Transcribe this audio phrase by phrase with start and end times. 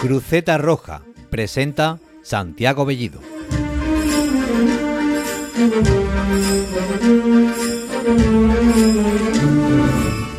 [0.00, 3.20] Cruceta Roja presenta Santiago Bellido.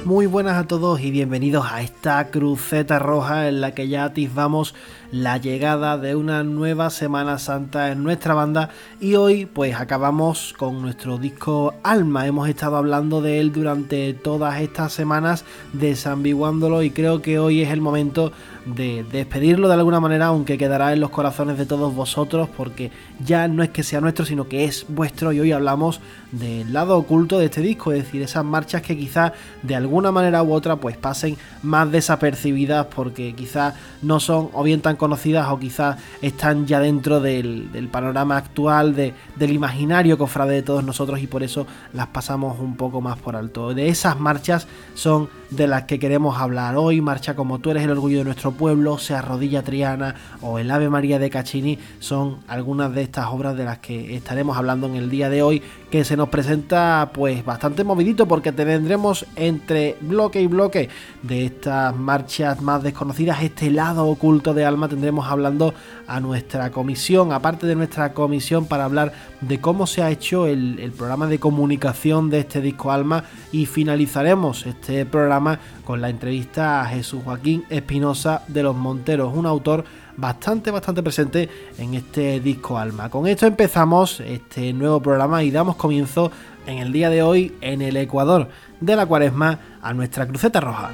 [0.03, 4.73] Muy buenas a todos y bienvenidos a esta cruceta roja en la que ya atisbamos
[5.11, 8.69] la llegada de una nueva Semana Santa en nuestra banda
[9.01, 12.27] y hoy pues acabamos con nuestro disco Alma.
[12.27, 15.43] Hemos estado hablando de él durante todas estas semanas
[15.73, 18.31] desambiguándolo y creo que hoy es el momento
[18.65, 22.91] de despedirlo de alguna manera, aunque quedará en los corazones de todos vosotros, porque
[23.23, 25.33] ya no es que sea nuestro, sino que es vuestro.
[25.33, 25.99] Y hoy hablamos
[26.31, 29.33] del lado oculto de este disco, es decir, esas marchas que quizás
[29.63, 34.81] de alguna manera u otra pues pasen más desapercibidas, porque quizás no son o bien
[34.81, 40.61] tan conocidas o quizás están ya dentro del, panorama actual, de, del imaginario cofrade de
[40.61, 43.73] todos nosotros, y por eso las pasamos un poco más por alto.
[43.73, 47.89] De esas marchas son de las que queremos hablar hoy, marcha como tú eres el
[47.89, 52.93] orgullo de nuestro pueblo, sea Rodilla Triana o el Ave María de Caccini, son algunas
[52.93, 56.15] de estas obras de las que estaremos hablando en el día de hoy, que se
[56.15, 60.89] nos presenta pues bastante movidito porque tendremos entre bloque y bloque
[61.21, 65.73] de estas marchas más desconocidas este lado oculto de Alma, tendremos hablando
[66.07, 70.79] a nuestra comisión, aparte de nuestra comisión para hablar de cómo se ha hecho el,
[70.79, 76.81] el programa de comunicación de este disco Alma y finalizaremos este programa con la entrevista
[76.81, 79.83] a Jesús Joaquín Espinosa de los Monteros, un autor
[80.21, 83.09] bastante, bastante presente en este disco Alma.
[83.09, 86.31] Con esto empezamos este nuevo programa y damos comienzo
[86.67, 88.47] en el día de hoy en el Ecuador
[88.79, 90.91] de la Cuaresma a nuestra cruceta roja.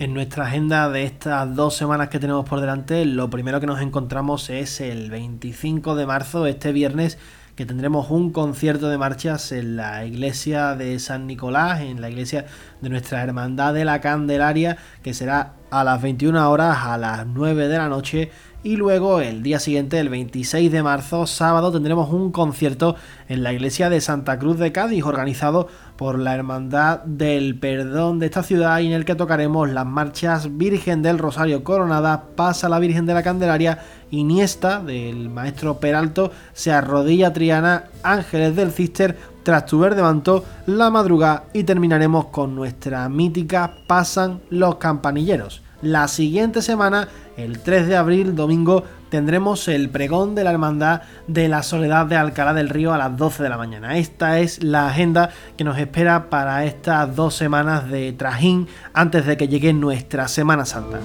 [0.00, 3.82] En nuestra agenda de estas dos semanas que tenemos por delante, lo primero que nos
[3.82, 7.18] encontramos es el 25 de marzo, este viernes,
[7.54, 12.46] que tendremos un concierto de marchas en la iglesia de San Nicolás, en la iglesia
[12.80, 17.68] de nuestra Hermandad de la Candelaria, que será a las 21 horas, a las 9
[17.68, 18.30] de la noche
[18.62, 22.94] y luego el día siguiente, el 26 de marzo, sábado, tendremos un concierto
[23.28, 28.26] en la iglesia de Santa Cruz de Cádiz, organizado por la Hermandad del Perdón de
[28.26, 32.78] esta ciudad y en el que tocaremos las marchas Virgen del Rosario Coronada, Pasa la
[32.78, 33.78] Virgen de la Candelaria,
[34.10, 40.90] Iniesta del maestro Peralto, Se Arrodilla Triana, Ángeles del Cister, Tras tu verde manto, La
[40.90, 45.62] Madrugada y terminaremos con nuestra mítica Pasan los Campanilleros.
[45.82, 47.08] La siguiente semana,
[47.38, 52.16] el 3 de abril, domingo, tendremos el pregón de la Hermandad de la Soledad de
[52.16, 53.96] Alcalá del Río a las 12 de la mañana.
[53.96, 59.38] Esta es la agenda que nos espera para estas dos semanas de trajín antes de
[59.38, 61.00] que llegue nuestra Semana Santa.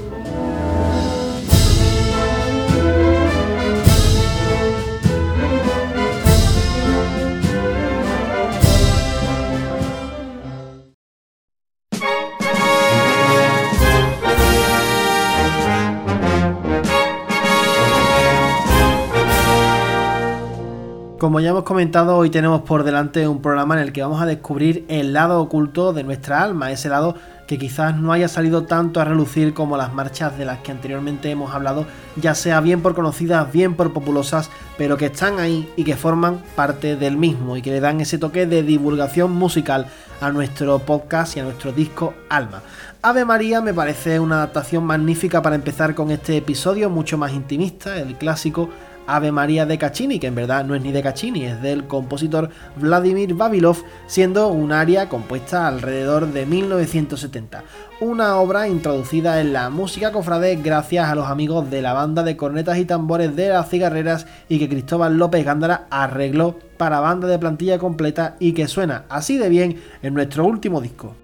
[21.26, 24.28] Como ya hemos comentado, hoy tenemos por delante un programa en el que vamos a
[24.28, 27.16] descubrir el lado oculto de nuestra alma, ese lado
[27.48, 31.32] que quizás no haya salido tanto a relucir como las marchas de las que anteriormente
[31.32, 35.84] hemos hablado, ya sea bien por conocidas, bien por populosas, pero que están ahí y
[35.84, 39.88] que forman parte del mismo y que le dan ese toque de divulgación musical
[40.22, 42.62] a nuestro podcast y a nuestro disco Alma.
[43.02, 47.98] Ave María me parece una adaptación magnífica para empezar con este episodio, mucho más intimista,
[47.98, 48.70] el clásico
[49.08, 52.50] Ave María de Caccini, que en verdad no es ni de Caccini, es del compositor
[52.76, 53.78] Vladimir Babilov,
[54.08, 57.64] siendo un aria compuesta alrededor de 1970.
[58.02, 62.36] Una obra introducida en la música cofrade gracias a los amigos de la banda de
[62.36, 67.40] cornetas y tambores de las cigarreras y que Cristóbal López Gándara arregló para banda de
[67.40, 71.16] plantilla completa y que suena así de bien en nuestro último disco.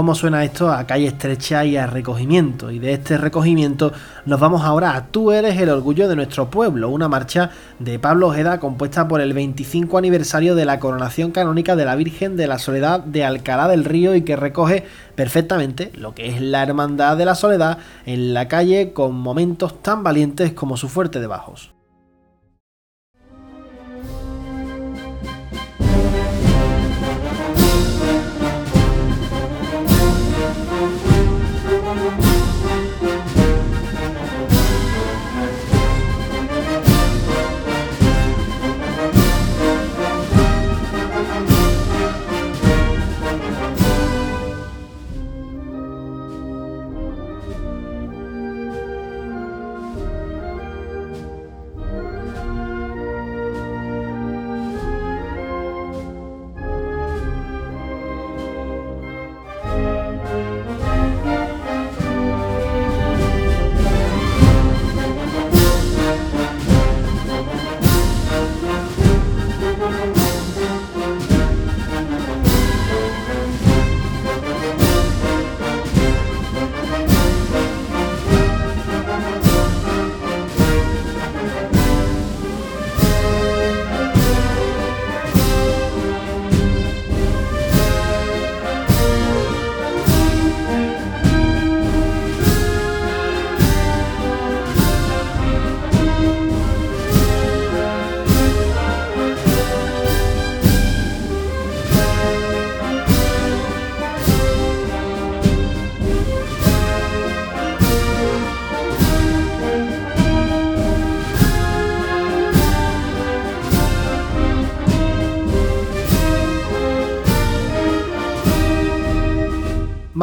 [0.00, 2.70] Cómo suena esto a calle estrecha y a recogimiento.
[2.70, 3.92] Y de este recogimiento
[4.24, 8.28] nos vamos ahora a Tú eres el orgullo de nuestro pueblo, una marcha de Pablo
[8.28, 12.58] Ojeda compuesta por el 25 aniversario de la coronación canónica de la Virgen de la
[12.58, 14.86] Soledad de Alcalá del Río y que recoge
[15.16, 17.76] perfectamente lo que es la Hermandad de la Soledad
[18.06, 21.74] en la calle con momentos tan valientes como su fuerte de bajos.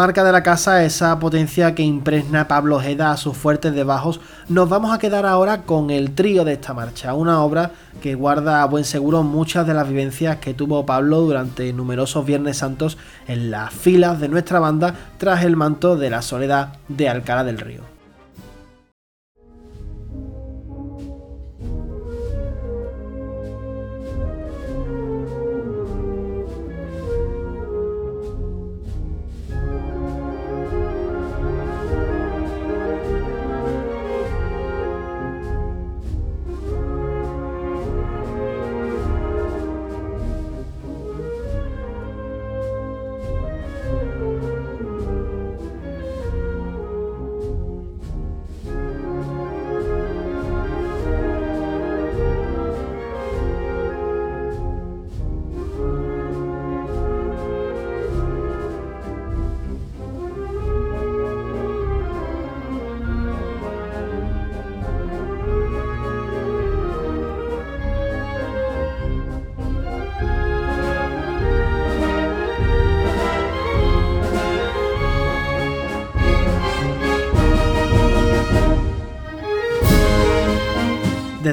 [0.07, 4.21] Marca de la casa, esa potencia que impregna Pablo Ojeda a sus fuertes de bajos,
[4.47, 7.71] nos vamos a quedar ahora con el trío de esta marcha, una obra
[8.01, 12.55] que guarda a buen seguro muchas de las vivencias que tuvo Pablo durante numerosos Viernes
[12.55, 17.43] Santos en las filas de nuestra banda tras el manto de la soledad de Alcalá
[17.43, 17.96] del Río.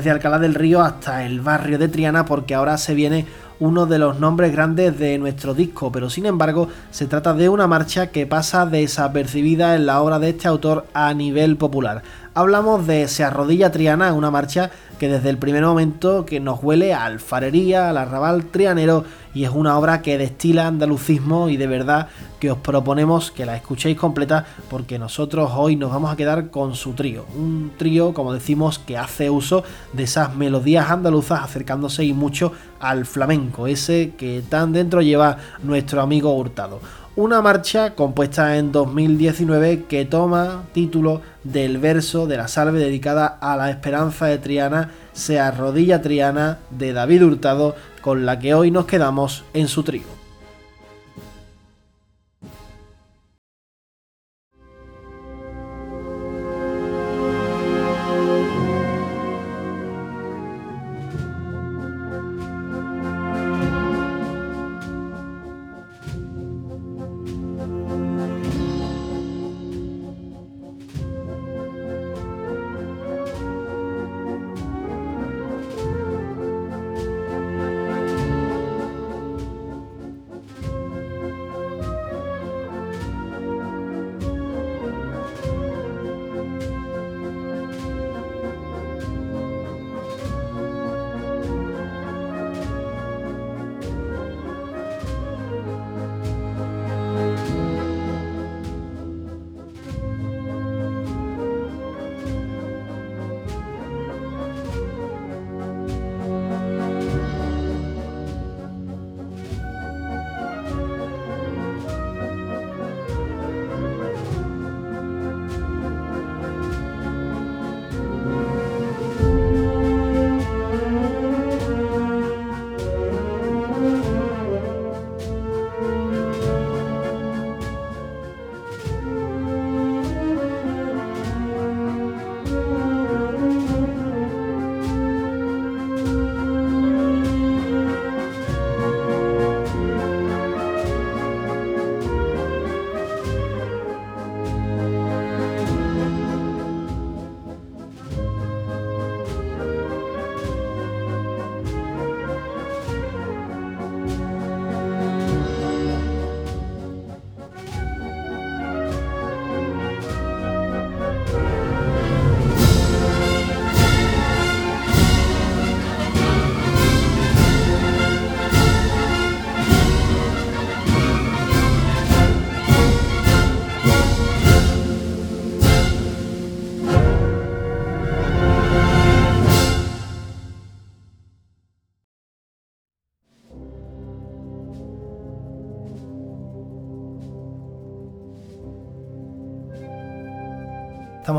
[0.05, 3.25] Desde Alcalá del Río hasta el barrio de Triana porque ahora se viene
[3.59, 7.67] uno de los nombres grandes de nuestro disco, pero sin embargo se trata de una
[7.67, 12.03] marcha que pasa desapercibida en la obra de este autor a nivel popular.
[12.35, 16.95] Hablamos de Se arrodilla Triana, una marcha que desde el primer momento que nos huele
[16.95, 22.09] a alfarería, al arrabal trianero y es una obra que destila andalucismo y de verdad
[22.39, 26.75] que os proponemos que la escuchéis completa porque nosotros hoy nos vamos a quedar con
[26.75, 32.13] su trío, un trío como decimos que hace uso de esas melodías andaluzas acercándose y
[32.13, 36.81] mucho al flamenco, ese que tan dentro lleva nuestro amigo Hurtado.
[37.17, 43.57] Una marcha compuesta en 2019 que toma título del verso de la salve dedicada a
[43.57, 48.87] la esperanza de Triana, se arrodilla Triana de David Hurtado, con la que hoy nos
[48.87, 50.24] quedamos en su trío.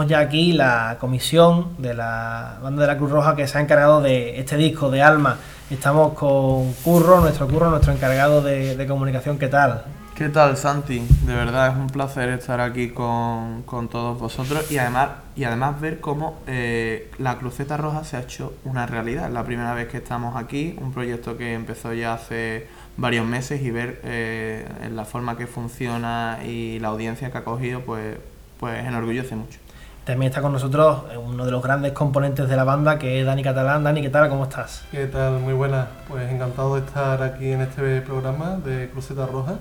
[0.03, 4.01] Ya aquí, la comisión de la banda de la Cruz Roja que se ha encargado
[4.01, 5.37] de este disco de Alma.
[5.69, 9.39] Estamos con Curro, nuestro Curro, nuestro encargado de, comunicación.
[9.39, 9.85] ¿Qué tal?
[10.13, 10.99] ¿Qué tal, Santi?
[11.25, 16.01] De verdad es un placer estar aquí con, todos vosotros y además, y además ver
[16.01, 19.27] cómo eh, la Cruceta Roja se ha hecho una realidad.
[19.27, 23.61] Es la primera vez que estamos aquí, un proyecto que empezó ya hace varios meses
[23.61, 28.17] y ver eh, la forma que funciona y la audiencia que ha cogido, pues,
[28.59, 29.64] pues enorgullece mucho.
[30.05, 33.41] También está con nosotros uno de los grandes componentes de la banda, que es Dani
[33.41, 33.83] Catalán.
[33.83, 34.29] Dani, ¿qué tal?
[34.29, 34.83] ¿Cómo estás?
[34.91, 35.39] ¿Qué tal?
[35.39, 35.87] Muy buena.
[36.07, 39.55] Pues encantado de estar aquí en este programa de Cruceta Roja.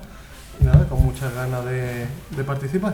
[0.60, 2.06] Y nada, con muchas ganas de,
[2.46, 2.92] participar.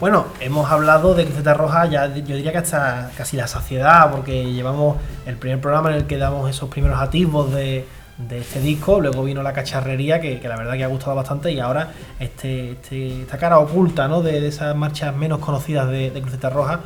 [0.00, 4.50] Bueno, hemos hablado de Cruceta Roja ya yo diría que hasta casi la saciedad, porque
[4.50, 7.86] llevamos el primer programa en el que damos esos primeros atisbos de,
[8.18, 11.60] de este disco, luego vino la cacharrería, que, la verdad que ha gustado bastante, y
[11.60, 14.22] ahora este, este esta cara oculta ¿no?
[14.22, 16.80] de, esas marchas menos conocidas de, de Cruceta Roja,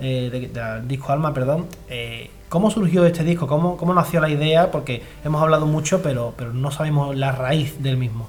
[0.00, 1.66] eh, del disco Alma, perdón.
[1.88, 3.46] Eh, ¿Cómo surgió este disco?
[3.46, 4.70] ¿Cómo, ¿Cómo nació la idea?
[4.70, 8.28] Porque hemos hablado mucho, pero, pero no sabemos la raíz del mismo.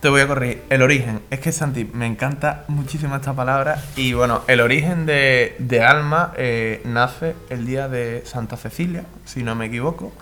[0.00, 0.62] Te voy a corregir.
[0.70, 1.20] El origen.
[1.30, 3.82] Es que Santi, me encanta muchísimo esta palabra.
[3.96, 9.42] Y bueno, el origen de, de Alma eh, nace el día de Santa Cecilia, si
[9.42, 10.12] no me equivoco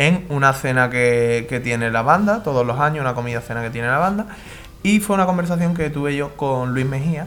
[0.00, 3.86] en una cena que, tiene la banda, todos los años, una comida cena que tiene
[3.86, 4.28] la banda.
[4.82, 7.26] Y fue una conversación que tuve yo con Luis Mejía.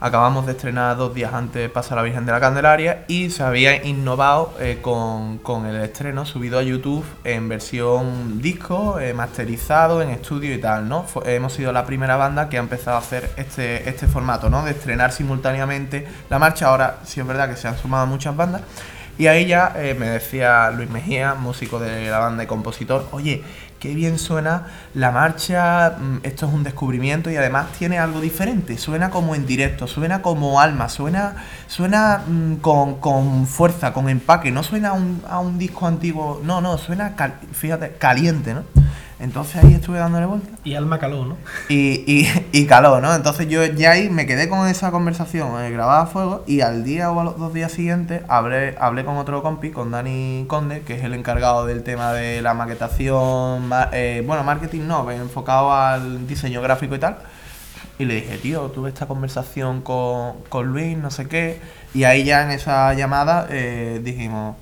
[0.00, 3.84] Acabamos de estrenar dos días antes Pasa la Virgen de la Candelaria y se había
[3.84, 10.54] innovado eh, con, el estreno subido a YouTube en versión disco, eh, masterizado, en estudio
[10.54, 11.04] y tal, ¿no?
[11.26, 14.64] hemos sido la primera banda que ha empezado a hacer este, este formato, ¿no?
[14.64, 16.68] De estrenar simultáneamente la marcha.
[16.68, 18.62] Ahora sí es verdad que se han sumado muchas bandas.
[19.18, 23.42] Y ahí ya eh, me decía Luis Mejía, músico de la banda y compositor, oye,
[23.78, 28.76] qué bien suena la marcha, mm, esto es un descubrimiento y además tiene algo diferente,
[28.76, 34.62] suena como en directo, suena como alma, suena, suena mm, con, fuerza, con empaque, no
[34.62, 37.14] suena a un, a un disco antiguo, no, no, suena,
[37.52, 38.64] fíjate, caliente, ¿no?
[39.18, 40.50] Entonces ahí estuve dándole vuelta.
[40.62, 41.36] Y alma caló, ¿no?
[41.70, 43.14] Y, y, y caló, ¿no?
[43.14, 46.84] Entonces yo ya ahí me quedé con esa conversación eh, grabada a fuego y al
[46.84, 50.82] día o a los dos días siguientes hablé, hablé con otro compi, con Dani Conde,
[50.82, 56.26] que es el encargado del tema de la maquetación, eh, bueno, marketing no, enfocado al
[56.26, 57.16] diseño gráfico y tal.
[57.98, 61.60] Y le dije, tío, tuve esta conversación con, con Luis, no sé qué.
[61.94, 64.56] Y ahí ya en esa llamada eh, dijimos,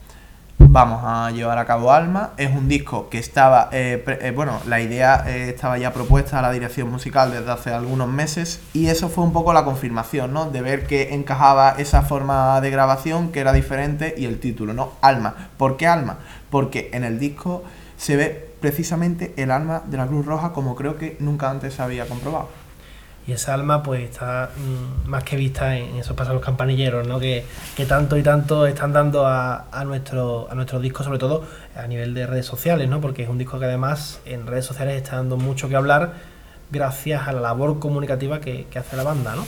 [0.74, 2.32] vamos a llevar a cabo Alma.
[2.36, 6.42] Es un disco que estaba, eh, eh, bueno, la idea eh, estaba ya propuesta a
[6.42, 10.50] la dirección musical desde hace algunos meses y eso fue un poco la confirmación, ¿no?
[10.50, 14.94] De ver que encajaba esa forma de grabación que era diferente y el título, ¿no?
[15.00, 15.48] Alma.
[15.58, 16.18] ¿Por qué Alma?
[16.50, 17.62] Porque en el disco
[17.96, 21.82] se ve precisamente el alma de la Cruz Roja como creo que nunca antes se
[21.82, 22.48] había comprobado
[23.26, 27.18] y esa alma pues está mm, más que vista en esos pasos los campanilleros, ¿no?
[27.18, 27.44] Que,
[27.88, 31.44] tanto y tanto están dando a, a, nuestro, a nuestro disco, sobre todo
[31.76, 33.00] a nivel de redes sociales, ¿no?
[33.00, 36.12] Porque es un disco que además en redes sociales está dando mucho que hablar
[36.70, 39.46] gracias a la labor comunicativa que, hace la banda, ¿no?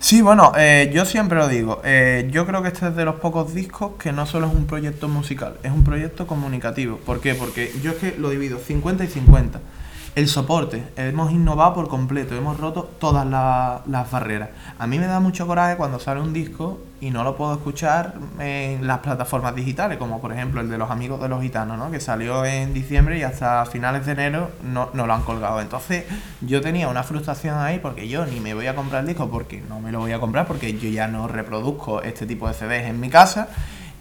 [0.00, 3.16] Sí, bueno, eh, yo siempre lo digo, eh, yo creo que este es de los
[3.16, 6.96] pocos discos que no solo es un proyecto musical, es un proyecto comunicativo.
[6.96, 7.36] ¿Por qué?
[7.36, 9.60] Porque yo es que lo divido 50 y 50.
[10.14, 13.26] El soporte, hemos innovado por completo, hemos roto todas
[13.86, 14.50] las barreras.
[14.78, 18.16] A mí me da mucho coraje cuando sale un disco y no lo puedo escuchar
[18.38, 21.90] en las plataformas digitales, como por ejemplo el de los amigos de los gitanos, ¿no?
[21.90, 25.62] que salió en diciembre y hasta finales de enero no, lo han colgado.
[25.62, 26.04] Entonces
[26.42, 29.62] yo tenía una frustración ahí porque yo ni me voy a comprar el disco porque
[29.66, 32.84] no me lo voy a comprar porque yo ya no reproduzco este tipo de CDs
[32.84, 33.48] en mi casa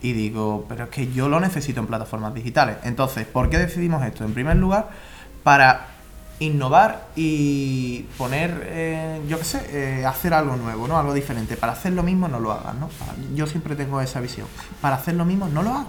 [0.01, 2.75] y digo, pero es que yo lo necesito en plataformas digitales.
[2.83, 4.25] Entonces, ¿por qué decidimos esto?
[4.25, 4.89] En primer lugar,
[5.43, 5.90] para
[6.41, 10.97] innovar y poner, eh, yo qué sé, eh, hacer algo nuevo, ¿no?
[10.97, 11.55] Algo diferente.
[11.55, 12.89] Para hacer lo mismo no lo hagas, ¿no?
[13.35, 14.47] Yo siempre tengo esa visión.
[14.81, 15.87] Para hacer lo mismo no lo hagas.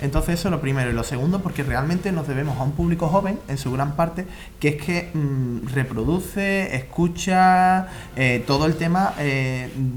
[0.00, 0.90] Entonces eso es lo primero.
[0.90, 4.26] Y lo segundo, porque realmente nos debemos a un público joven, en su gran parte,
[4.60, 9.12] que es que mm, reproduce, escucha eh, todo el tema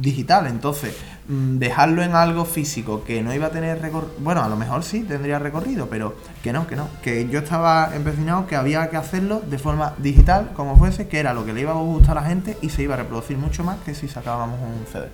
[0.01, 0.47] digital.
[0.47, 0.95] Entonces,
[1.27, 5.03] dejarlo en algo físico que no iba a tener recorrido, bueno, a lo mejor sí
[5.03, 9.41] tendría recorrido, pero que no, que no, que yo estaba empecinado que había que hacerlo
[9.45, 12.27] de forma digital, como fuese, que era lo que le iba a gustar a la
[12.27, 15.07] gente y se iba a reproducir mucho más que si sacábamos un CD.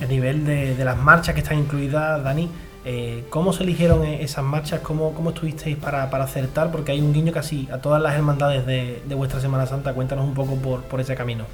[0.00, 2.48] A nivel de, las marchas que están incluidas, Dani,
[2.84, 4.80] eh, ¿cómo se eligieron e-, esas marchas?
[4.80, 6.70] ¿Cómo, cómo estuvisteis para, para, acertar?
[6.70, 9.92] Porque hay un guiño casi a todas las hermandades de, vuestra Semana Santa.
[9.94, 11.46] Cuéntanos un poco por, por ese camino.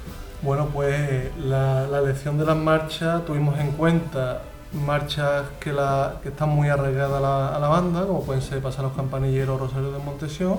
[0.43, 4.41] Bueno, pues la, elección de las marchas tuvimos en cuenta
[4.85, 8.91] marchas que, la, que están muy arraigadas a la, banda, como pueden ser Pasar los
[8.93, 10.57] Campanilleros Rosario de Montesión,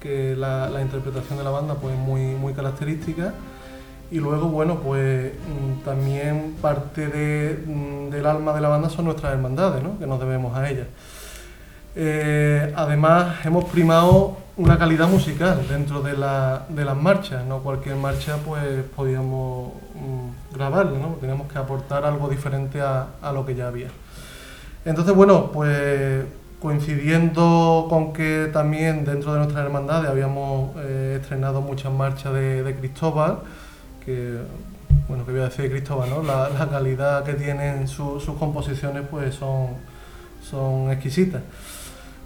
[0.00, 3.32] que la, interpretación de la banda pues muy, muy característica.
[4.10, 9.04] Y luego, bueno, pues mm, también parte de, mm, del alma de la banda son
[9.04, 10.00] nuestras hermandades, ¿no?
[10.00, 10.88] que nos debemos a ellas.
[11.94, 17.96] Eh, además, hemos primado una calidad musical dentro de, la, de las marchas, no cualquier
[17.96, 21.08] marcha pues podíamos mm, grabarla, ¿no?
[21.20, 23.88] teníamos que aportar algo diferente a, a lo que ya había.
[24.84, 26.24] Entonces, bueno, pues
[26.60, 32.74] coincidiendo con que también dentro de nuestras hermandades habíamos eh, estrenado muchas marchas de, de,
[32.76, 33.38] Cristóbal,
[34.04, 34.36] que,
[35.08, 36.22] bueno, que voy a decir de Cristóbal, ¿no?
[36.22, 39.68] La, la calidad que tienen su, sus composiciones pues son,
[40.42, 41.42] son exquisitas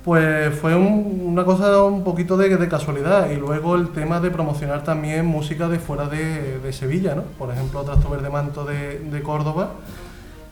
[0.06, 3.28] pues fue un, una cosa un poquito de, casualidad.
[3.28, 7.22] Y luego el tema de promocionar también música de fuera de, Sevilla, ¿no?
[7.36, 9.72] Por ejemplo, Trasto Verde Manto de, Córdoba,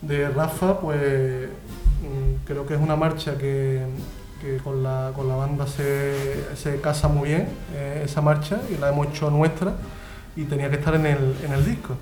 [0.02, 3.86] de Rafa, pues mm, creo que es una marcha que,
[4.64, 8.88] con, la, con, la, banda se, se casa muy bien, eh, esa marcha, y la
[8.88, 9.74] hemos hecho nuestra,
[10.34, 11.94] y tenía que estar en el, en el disco.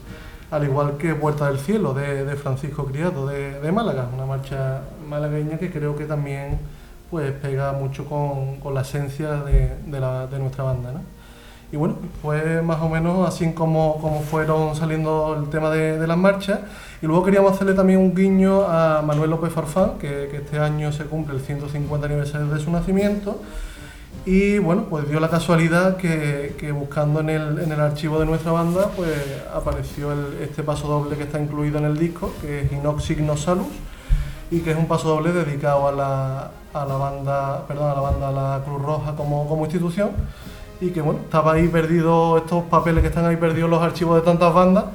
[0.50, 4.84] Al igual que Puerta del Cielo de, de Francisco Criado de, de Málaga, una marcha
[5.06, 6.58] malagueña que creo que también
[7.12, 10.92] pues pega mucho con, con la esencia de, de, la, de, nuestra banda.
[10.92, 11.00] ¿no?
[11.70, 16.06] Y bueno, fue más o menos así como, como fueron saliendo el tema de, de,
[16.06, 16.60] las marchas.
[17.02, 20.90] Y luego queríamos hacerle también un guiño a Manuel López Farfán, que, que este año
[20.90, 23.42] se cumple el 150 aniversario de su nacimiento.
[24.24, 28.24] Y bueno, pues dio la casualidad que, que buscando en el, en el, archivo de
[28.24, 29.12] nuestra banda, pues
[29.54, 33.36] apareció el, este paso doble que está incluido en el disco, que es Inox Signo
[33.36, 33.66] Salus,
[34.50, 38.00] y que es un paso doble dedicado a la, a la banda, perdón, a la
[38.00, 40.10] banda La Cruz Roja como, como institución
[40.80, 44.22] y que bueno, estaba ahí perdido estos papeles que están ahí perdidos los archivos de
[44.22, 44.86] tantas bandas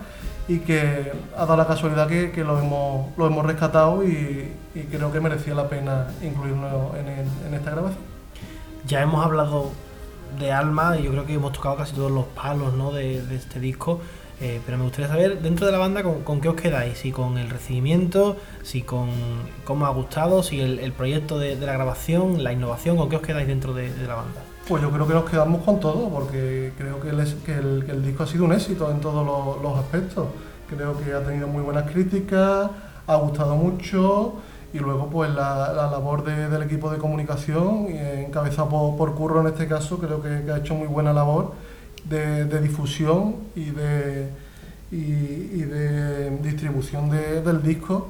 [0.48, 4.54] y que ha dado la casualidad que, que lo, hemos, lo hemos rescatado y,
[4.92, 8.02] creo que merecía la pena incluirlo en, el, en esta grabación.
[8.86, 9.72] Ya hemos hablado
[10.40, 12.92] de Alma y yo creo que hemos tocado casi todos los palos ¿no?
[12.92, 14.02] de este disco.
[14.40, 17.00] Eh, pero me gustaría saber, dentro de la banda, ¿con, ¿con, qué os quedáis?
[17.00, 19.10] Si con el recibimiento, si con
[19.64, 23.48] cómo ha gustado, si el, proyecto de, la grabación, la innovación, ¿con qué os quedáis
[23.48, 24.42] dentro de, la banda?
[24.68, 28.46] Pues yo creo que nos quedamos con todo, porque creo que el, disco ha sido
[28.46, 30.28] un éxito en todos los, aspectos.
[30.70, 32.70] Creo que ha tenido muy buenas críticas,
[33.08, 34.36] ha gustado mucho
[34.74, 39.48] y luego pues la, la labor de, del equipo de comunicación, encabezado por, Curro en
[39.48, 41.54] este caso, creo que ha hecho muy buena labor
[42.10, 44.30] de, de difusión y de,
[44.92, 48.10] y, de distribución de, del disco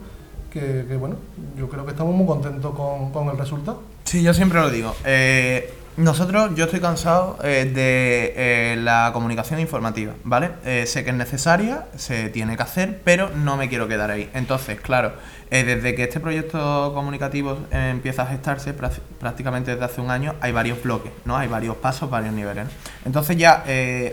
[0.51, 1.15] que, que, bueno,
[1.57, 3.81] yo creo que estamos muy contentos con, con el resultado.
[4.03, 4.95] Sí, yo siempre lo digo.
[5.05, 10.51] Eh, nosotros, yo estoy cansado eh, de eh, la comunicación informativa, ¿vale?
[10.63, 14.29] Eh, sé que es necesaria, se tiene que hacer, pero no me quiero quedar ahí.
[14.36, 15.13] Entonces, claro,
[15.49, 18.75] eh, desde que este proyecto comunicativo empieza a gestarse,
[19.19, 21.36] prácticamente desde hace un año, hay varios bloques, ¿no?
[21.36, 22.67] Hay varios pasos, varios niveles.
[23.03, 23.63] Entonces ya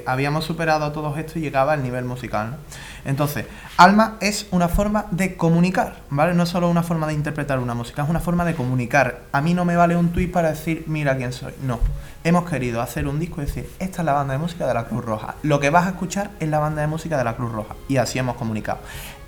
[0.07, 2.57] habíamos superado todos esto y llegaba al nivel musical, ¿no?
[3.05, 6.35] Entonces, Alma es una forma de comunicar, ¿vale?
[6.35, 9.21] No es solo una forma de interpretar una música, es una forma de comunicar.
[9.33, 11.53] A mí no me vale un tuit para decir, mira quién soy.
[11.63, 11.81] No.
[12.23, 14.85] Hemos querido hacer un disco y decir, esta es la banda de música de la
[14.85, 15.35] Cruz Roja.
[15.43, 17.75] Lo que vas a escuchar es la banda de música de la Cruz Roja.
[17.89, 18.79] Y así hemos comunicado.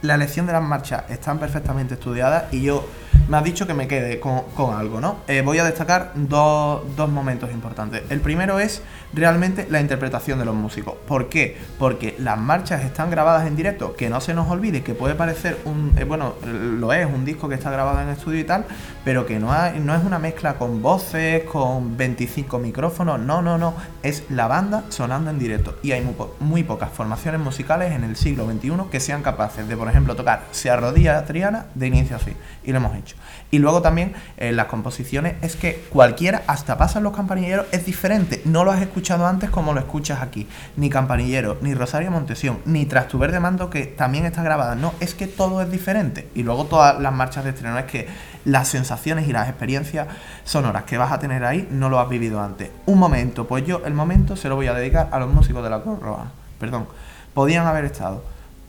[0.01, 2.89] La elección de las marchas están perfectamente estudiadas y yo
[3.29, 5.17] me has dicho que me quede con, algo, ¿no?
[5.27, 8.03] Eh, voy a destacar dos momentos importantes.
[8.09, 10.95] El primero es realmente la interpretación de los músicos.
[11.07, 11.57] ¿Por qué?
[11.79, 15.59] Porque las marchas están grabadas en directo, que no se nos olvide que puede parecer
[15.65, 18.65] un, eh, bueno, lo es, un disco que está grabado en estudio y tal,
[19.05, 23.59] pero que no, hay, no es una mezcla con voces, con 25 micrófonos, no, no,
[23.59, 25.77] no, es la banda sonando en directo.
[25.83, 29.69] Y hay muy, po muy pocas formaciones musicales en el siglo XXI que sean capaces
[29.69, 32.37] de, por ejemplo, tocar Se arrodilla Triana de inicio a fin.
[32.65, 33.17] Y lo hemos hecho.
[33.51, 38.43] Y luego también eh, las composiciones es que cualquiera, hasta pasan los campanilleros, es diferente.
[38.45, 38.96] No lo has escuchado
[39.27, 40.49] antes como lo escuchas aquí.
[40.77, 44.75] Ni Campanillero, ni Rosario Montesión, ni Tras tu verde mando que también está grabada.
[44.75, 46.29] No, es que todo es diferente.
[46.35, 48.09] Y luego todas las marchas de estreno es que
[48.45, 50.09] las sensaciones y las experiencias
[50.45, 52.71] sonoras que vas a tener ahí no lo has vivido antes.
[52.87, 55.71] Un momento, pues yo el momento se lo voy a dedicar a los músicos de
[55.71, 56.27] la Cruz Roja.
[56.59, 56.87] Perdón.
[57.35, 58.25] Podían haber estado.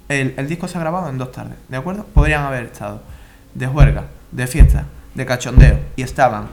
[0.10, 2.06] El, el disco se ha grabado en dos tardes, ¿de acuerdo?
[2.14, 3.02] Podrían haber estado
[3.54, 4.86] de juerga, de fiesta,
[5.16, 5.80] de cachondeo.
[5.96, 6.48] Y estaban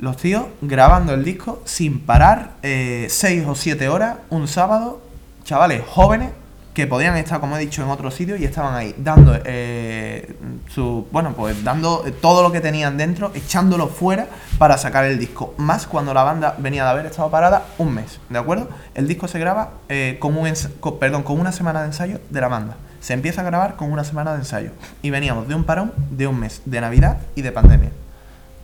[0.00, 5.00] los tíos grabando el disco sin parar 6 eh, o 7 horas un sábado.
[5.44, 6.30] Chavales jóvenes
[6.74, 10.36] que podían estar, como he dicho, en otro sitio y estaban ahí dando eh,
[10.68, 11.06] su.
[11.10, 15.54] Bueno, pues dando todo lo que tenían dentro, echándolo fuera para sacar el disco.
[15.56, 18.68] Más cuando la banda venía de haber estado parada un mes, ¿de acuerdo?
[18.94, 20.52] El disco se graba eh, con, un
[20.98, 24.04] perdón, con una semana de ensayo de la banda se empieza a grabar con una
[24.04, 24.72] semana de ensayo.
[25.02, 27.90] Y veníamos de un parón de un mes, de Navidad y de pandemia.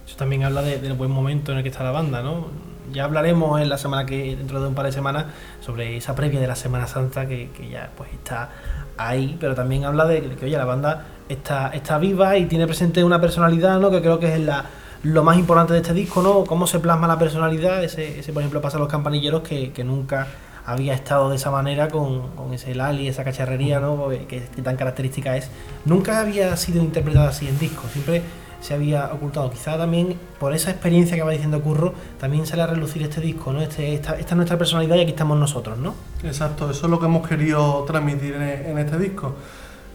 [0.06, 2.46] Eso también habla de, del buen momento en el que está la banda, ¿no?
[2.92, 5.26] ya hablaremos en la semana que, dentro de un par de semanas,
[5.60, 8.50] sobre esa previa de la Semana Santa que, que ya pues está
[8.96, 13.02] ahí, pero también habla de que, oye, la banda está, está viva y tiene presente
[13.04, 13.90] una personalidad, ¿no?
[13.90, 14.64] Que creo que es la,
[15.02, 16.44] lo más importante de este disco, ¿no?
[16.44, 19.84] Cómo se plasma la personalidad, ese, ese por ejemplo pasa a los campanilleros que, que
[19.84, 20.26] nunca
[20.64, 24.08] había estado de esa manera con, con ese lali, esa cacharrería, ¿no?
[24.08, 25.50] Que, que tan característica es.
[25.84, 28.22] Nunca había sido interpretada así en disco, siempre
[28.66, 29.48] se había ocultado.
[29.50, 33.52] Quizá también por esa experiencia que va diciendo Curro, también sale a relucir este disco,
[33.52, 33.60] ¿no?
[33.62, 35.94] Este, esta, esta es nuestra personalidad y aquí estamos nosotros, ¿no?
[36.24, 39.34] Exacto, eso es lo que hemos querido transmitir en, en este disco.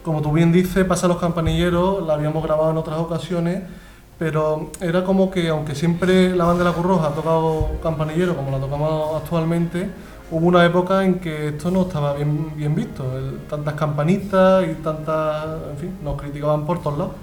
[0.02, 3.62] Como tú bien dices, Pasa los campanilleros, la habíamos grabado en otras ocasiones,
[4.18, 8.34] pero era como que, aunque siempre la banda de la Cruz Roja ha tocado campanillero
[8.36, 9.88] como la tocamos actualmente,
[10.30, 13.04] hubo una época en que esto no estaba bien, bien visto.
[13.18, 17.14] El- tantas campanitas y tantas, en fin, nos criticaban por todos lados.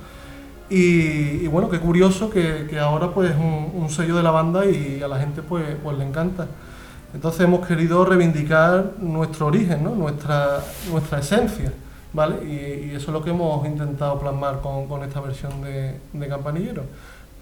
[0.70, 5.08] Y, bueno, qué curioso que, ahora pues es un, sello de la banda y a
[5.08, 6.48] la gente pues, pues le encanta.
[7.14, 11.74] Entonces hemos querido reivindicar nuestro origen, nuestra, nuestra esencia,
[12.14, 12.44] ¿vale?
[12.46, 16.84] Y, eso es lo que hemos intentado plasmar con, esta versión de Campanillero.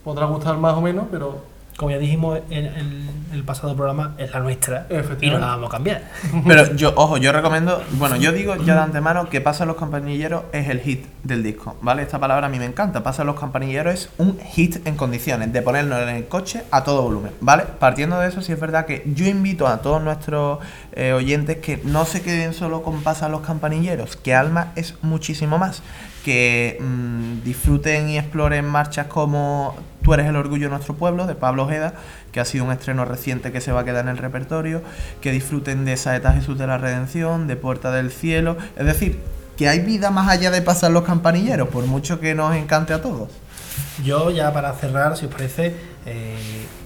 [0.04, 4.32] Podrá gustar más o menos, pero Como ya dijimos en el, el pasado programa, es
[4.32, 4.88] la nuestra
[5.22, 6.02] y no la vamos a cambiar.
[6.48, 10.44] Pero yo, ojo, yo recomiendo, bueno, yo digo ya de antemano que Pasa los campanilleros
[10.52, 12.02] es el hit del disco, ¿vale?
[12.02, 13.04] Esta palabra a mí me encanta.
[13.04, 17.04] Pasa los campanilleros es un hit en condiciones de ponernos en el coche a todo
[17.04, 17.64] volumen, ¿vale?
[17.80, 20.60] Partiendo de eso, sí es verdad que yo invito a todos nuestros
[20.94, 25.58] eh, oyentes que no se queden solo con Pasa los campanilleros, que Alma es muchísimo
[25.58, 25.82] más.
[26.28, 31.36] Que mm, disfruten y exploren marchas como Tú eres el orgullo de nuestro pueblo, de
[31.36, 31.94] Pablo Ojeda,
[32.34, 34.82] que ha sido un estreno reciente que se va a quedar en el repertorio,
[35.22, 39.20] que disfruten de Saeta Jesús de la Redención, de Puerta del Cielo, es decir,
[39.58, 43.02] que hay vida más allá de pasar los campanilleros, por mucho que nos encante a
[43.02, 43.30] todos.
[44.04, 46.36] Yo ya para cerrar, si os parece, eh,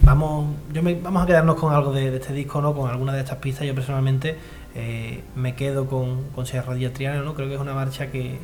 [0.04, 2.74] vamos, yo me- vamos a quedarnos con algo de, de este disco, ¿no?
[2.76, 3.66] Con alguna de estas pistas.
[3.68, 4.38] Yo personalmente
[4.76, 7.34] eh, me quedo con, con Sierra Triana, ¿no?
[7.34, 8.40] Creo que es una marcha que,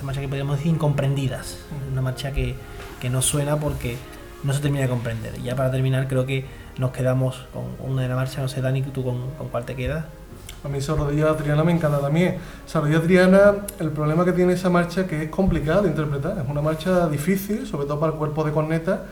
[0.00, 1.58] esta marcha que podríamos decir incomprendidas,
[1.92, 2.54] una marcha que,
[3.02, 3.98] que no suena porque
[4.44, 5.38] no se termina de comprender.
[5.38, 6.46] Y ya para terminar, creo que
[6.78, 9.76] nos quedamos con una de la marcha, no sé, Dani, tú con, con cuál te
[9.76, 10.06] quedas.
[10.64, 12.38] A mí esa rodilla Triana me encanta también.
[12.66, 16.38] Esa rodilla Triana, el problema que tiene esa marcha que es complicada de interpretar.
[16.38, 19.04] Es una marcha difícil, sobre todo para el cuerpo de corneta,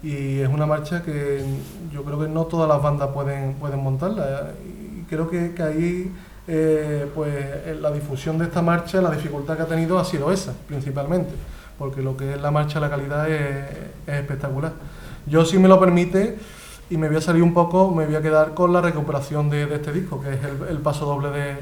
[0.00, 1.44] y es una marcha que
[1.92, 4.52] yo creo que no todas las bandas pueden, pueden montarla.
[4.64, 6.12] Y creo que, que ahí,
[6.48, 10.52] eh, pues, la difusión de esta marcha, la dificultad que ha tenido ha sido esa,
[10.66, 11.32] principalmente,
[11.78, 13.66] porque lo que es la marcha, la calidad es,
[14.06, 14.72] es espectacular.
[15.26, 16.38] Yo, si me lo permite,
[16.88, 19.64] y me voy a salir un poco, me voy a quedar con la recuperación de,
[19.74, 20.38] este disco, que es
[20.70, 21.56] el, paso doble de,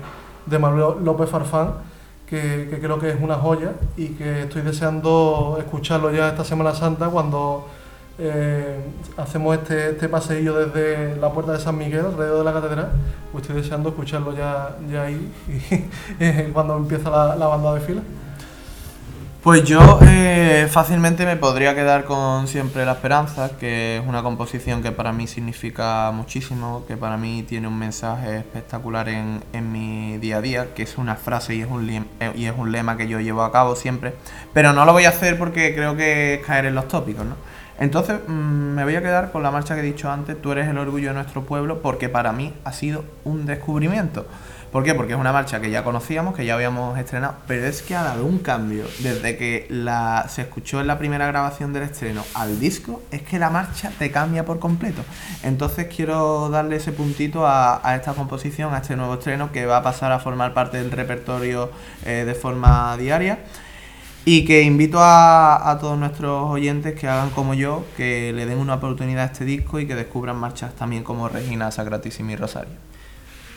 [0.46, 1.74] de Manuel López Farfán,
[2.26, 7.08] que creo que es una joya y que estoy deseando escucharlo ya esta Semana Santa
[7.08, 7.68] cuando
[8.16, 8.78] eh,
[9.16, 12.92] hacemos este, este paseillo desde la puerta de San Miguel, alrededor de la catedral,
[13.32, 15.32] pues estoy deseando escucharlo ya, ahí
[16.52, 18.02] cuando empieza la, banda de fila.
[19.42, 24.82] Pues yo eh, fácilmente me podría quedar con Siempre la Esperanza, que es una composición
[24.82, 30.38] que para mí significa muchísimo, que para mí tiene un mensaje espectacular en, mi día
[30.38, 32.04] a día, que es una frase y es, un eh,
[32.36, 34.14] y es un lema que yo llevo a cabo siempre,
[34.54, 37.34] pero no lo voy a hacer porque creo que es caer en los tópicos, ¿no?
[37.78, 40.68] Entonces mm, me voy a quedar con la marcha que he dicho antes, Tú eres
[40.68, 44.26] el orgullo de nuestro pueblo, porque para mí ha sido un descubrimiento.
[44.74, 44.92] ¿Por qué?
[44.92, 48.02] Porque es una marcha que ya conocíamos, que ya habíamos estrenado, pero es que ha
[48.02, 49.68] dado un cambio desde que
[50.28, 54.10] se escuchó en la primera grabación del estreno al disco, es que la marcha te
[54.10, 55.02] cambia por completo.
[55.44, 59.76] Entonces quiero darle ese puntito a, a esta composición, a este nuevo estreno que va
[59.76, 61.70] a pasar a formar parte del repertorio
[62.04, 63.38] eh, de forma diaria.
[64.26, 68.74] Y que invito a, todos nuestros oyentes que hagan como yo, que le den una
[68.74, 72.72] oportunidad a este disco y que descubran marchas también como Regina, Sacratísima y Rosario.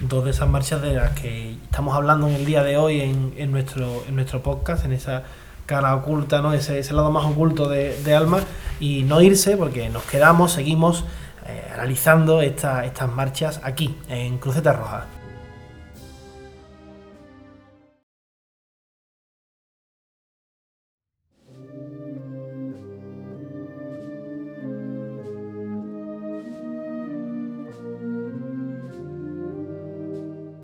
[0.01, 2.99] dos de esas marchas de las que estamos hablando en el día de hoy
[3.37, 5.23] en, nuestro, en nuestro podcast, en esa
[5.65, 6.53] cara oculta, ¿no?
[6.53, 8.39] ese, ese lado más oculto de, de Alma,
[8.81, 11.05] y no irse porque nos quedamos, seguimos
[11.47, 15.05] eh, analizando esta- estas marchas aquí, en Cruceta Roja.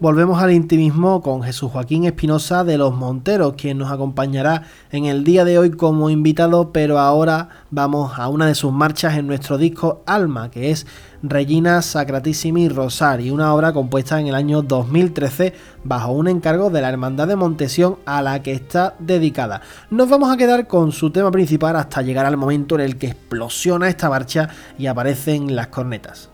[0.04, 5.24] Volvemos al intimismo con Jesús Joaquín Espinosa de Los Monteros, quien nos acompañará en el
[5.24, 9.58] día de hoy como invitado, pero ahora vamos a una de sus marchas en nuestro
[9.58, 10.86] disco Alma, que es
[11.22, 15.54] Regina Sacratissimi Rosari, una obra compuesta en el año 2013
[15.86, 19.62] bajo un encargo de la Hermandad de Montesión a la que está dedicada.
[19.90, 23.08] Nos vamos a quedar con su tema principal hasta llegar al momento en el que
[23.08, 26.33] explosiona esta marcha y aparecen las cornetas.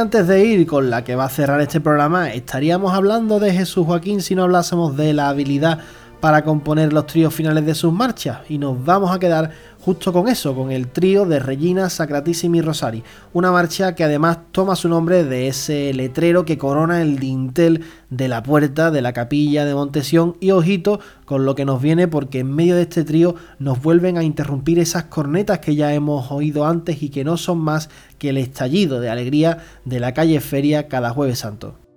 [0.00, 3.86] Antes de ir con la que va a cerrar este programa, estaríamos hablando de Jesús
[3.86, 5.80] Joaquín si no hablásemos de la habilidad
[6.20, 8.40] para componer los tríos finales de sus marchas.
[8.48, 13.02] Y nos vamos a quedar justo con eso, con el trío de Regina, Sacratissimi Rosari,
[13.32, 18.28] una marcha que además toma su nombre de ese letrero que corona el dintel de
[18.28, 20.36] la puerta de la capilla de Montesión.
[20.40, 24.18] Y ojito con lo que nos viene porque en medio de este trío nos vuelven
[24.18, 28.30] a interrumpir esas cornetas que ya hemos oído antes y que no son más que
[28.30, 31.89] el estallido de alegría de la calle Feria cada jueves santo.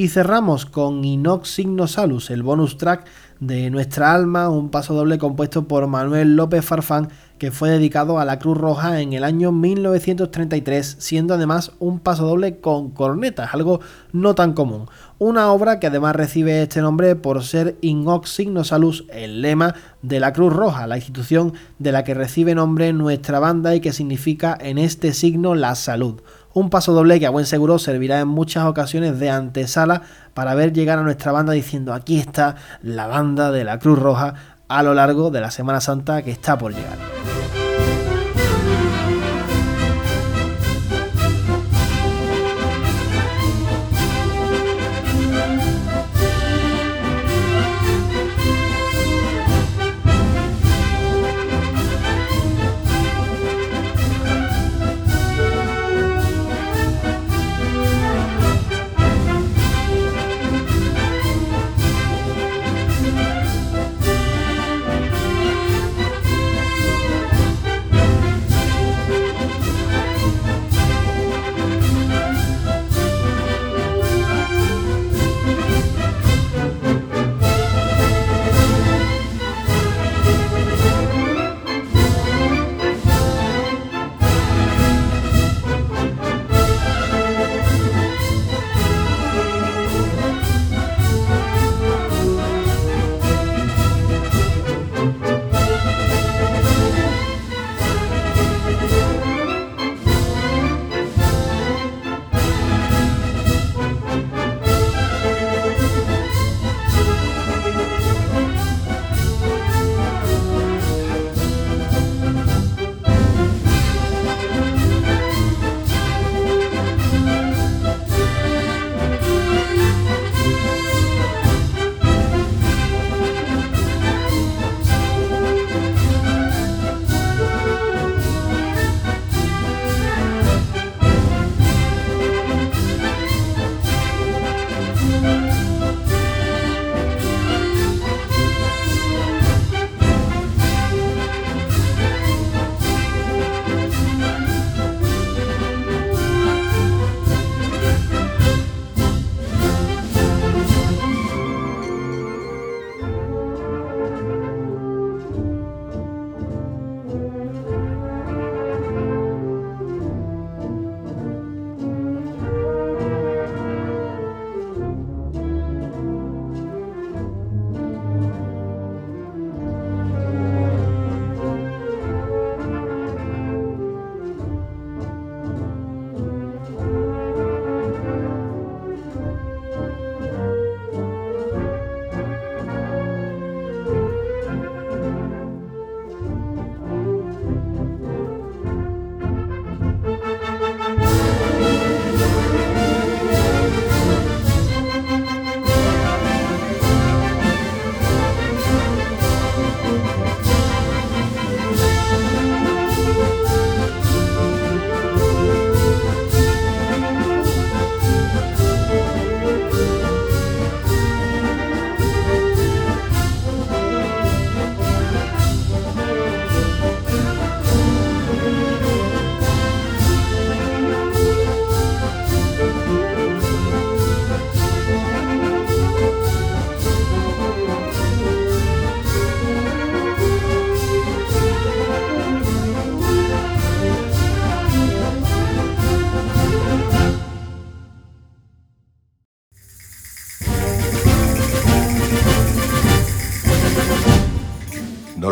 [0.00, 3.04] Y cerramos con Inox Signo Salus, el bonus track
[3.38, 8.24] de Nuestra Alma, un paso doble compuesto por Manuel López Farfán, que fue dedicado a
[8.24, 13.80] la Cruz Roja en el año 1933, siendo además un paso doble con cornetas, algo
[14.12, 14.86] no tan común.
[15.18, 20.18] Una obra que además recibe este nombre por ser Inox Signo Salus, el lema de
[20.18, 24.56] la Cruz Roja, la institución de la que recibe nombre nuestra banda y que significa
[24.58, 26.22] en este signo la salud.
[26.52, 30.02] Un paso doble que a buen seguro servirá en muchas ocasiones de antesala
[30.34, 34.34] para ver llegar a nuestra banda diciendo aquí está la banda de la Cruz Roja
[34.68, 37.39] a lo largo de la Semana Santa que está por llegar.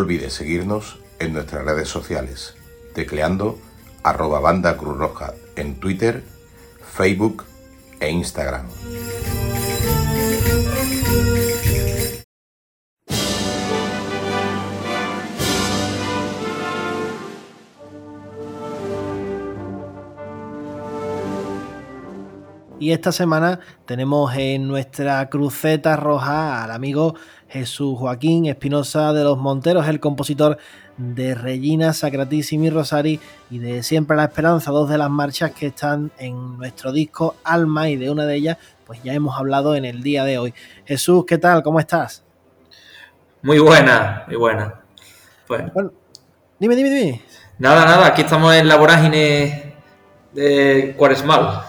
[0.08, 2.54] Olvides seguirnos en nuestras redes sociales,
[2.94, 3.58] tecleando
[4.02, 6.24] arroba banda Cruz Roja en Twitter,
[6.96, 7.44] Facebook
[8.00, 8.77] e Instagram.
[22.80, 27.16] Y esta semana tenemos en nuestra cruceta roja al amigo
[27.48, 30.58] Jesús Joaquín Espinosa de los Monteros, el compositor
[30.96, 33.18] de Regina Sacratissimi Rosari
[33.50, 37.88] y de Siempre la Esperanza, dos de las marchas que están en nuestro disco Alma
[37.88, 40.54] y de una de ellas pues ya hemos hablado en el día de hoy.
[40.86, 41.64] Jesús, ¿qué tal?
[41.64, 42.24] ¿Cómo estás?
[43.42, 44.80] Muy buena, muy buena.
[45.48, 45.92] Pues, bueno,
[46.60, 47.22] dime, dime, dime.
[47.58, 49.74] Nada, nada, aquí estamos en la vorágine
[50.32, 51.64] de Cuaresmal.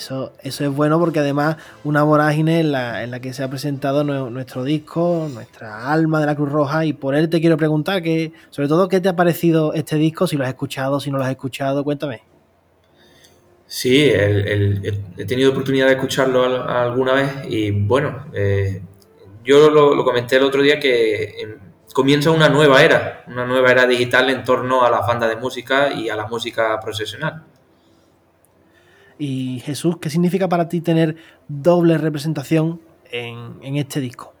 [0.00, 5.28] Eso, es bueno porque además una vorágine en la, que se ha presentado nuestro disco,
[5.30, 8.88] nuestra alma de la Cruz Roja, y por él te quiero preguntar que, sobre todo,
[8.88, 10.26] ¿qué te ha parecido este disco?
[10.26, 12.22] Si lo has escuchado, si no lo has escuchado, cuéntame.
[13.66, 18.82] Sí, he tenido oportunidad de escucharlo alguna vez y bueno, eh,
[19.44, 21.58] yo lo, comenté el otro día que em,
[21.92, 25.92] comienza una nueva era, una nueva era digital en torno a la banda de música
[25.92, 27.44] y a la música profesional.
[29.20, 31.14] Y Jesús, ¿qué significa para ti tener
[31.46, 32.80] doble representación
[33.12, 34.32] en, este disco?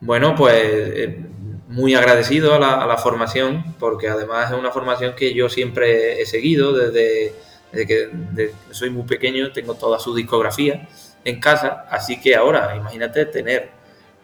[0.00, 1.20] Bueno, pues eh,
[1.68, 6.72] muy agradecido a la, formación, porque además es una formación que yo siempre he seguido
[6.72, 7.34] desde,
[7.70, 10.88] que soy muy pequeño, tengo toda su discografía
[11.22, 13.68] en casa, así que ahora, imagínate tener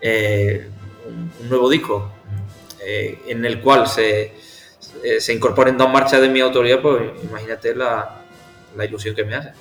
[0.01, 0.67] eh,
[1.07, 2.11] un, nuevo disco
[2.83, 4.33] eh, en el cual se,
[5.19, 8.22] se incorporen dos marchas de mi autoría, pues imagínate la,
[8.77, 9.53] la ilusión que me hace.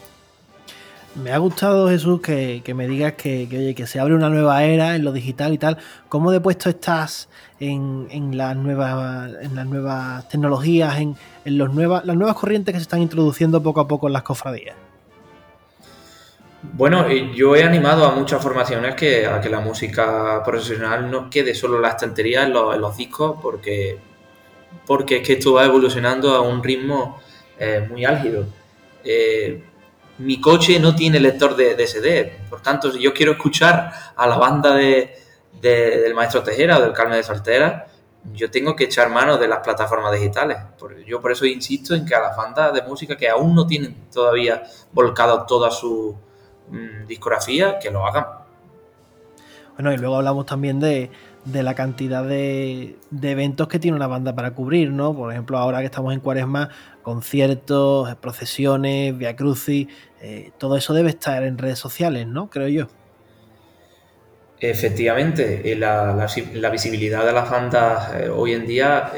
[1.14, 4.96] Me ha gustado, Jesús, que, me digas que, oye, que se abre una nueva era
[4.96, 5.78] en lo digital y tal.
[6.08, 7.28] ¿Cómo de puesto estás
[7.60, 12.80] en, en, las, nuevas, en las nuevas tecnologías, en, los nuevas, las nuevas corrientes que
[12.80, 14.78] se están introduciendo poco a poco en las cofradías?
[16.64, 21.54] Bueno, yo he animado a muchas formaciones que, a que la música profesional no quede
[21.54, 23.98] solo en la estantería, en los, discos, porque,
[24.86, 27.20] porque es que esto va evolucionando a un ritmo
[27.60, 28.61] eh, muy álgido
[29.04, 29.64] eh,
[30.20, 32.50] mi coche no tiene lector de, SD.
[32.50, 35.16] Por tanto, si yo quiero escuchar a la banda de,
[35.60, 37.88] del Maestro Tejera o del Carmen de Soltera,
[38.34, 40.58] yo tengo que echar mano de las plataformas digitales.
[41.06, 44.10] Yo por eso insisto en que a las bandas de música que aún no tienen
[44.12, 46.16] todavía volcado toda su
[46.70, 48.26] mm, discografía, que lo hagan.
[49.74, 51.10] Bueno, y luego hablamos también de,
[51.46, 55.16] de la cantidad de, eventos que tiene una banda para cubrir, ¿no?
[55.16, 56.70] Por ejemplo, ahora que estamos en Cuaresma,
[57.02, 59.88] conciertos, procesiones, via crucis,
[60.22, 62.50] eh, todo eso debe estar en redes sociales, ¿no?
[62.50, 62.88] Creo yo.
[64.60, 66.28] Efectivamente, eh, la,
[66.72, 69.12] visibilidad de las bandas eh, hoy en día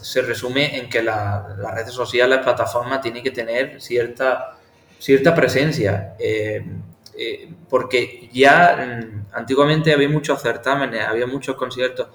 [0.00, 4.56] se resume en que las redes sociales, las plataformas, tienen que tener cierta,
[4.98, 6.14] cierta presencia.
[7.68, 12.08] Porque ya mm, antiguamente había muchos certámenes, había muchos conciertos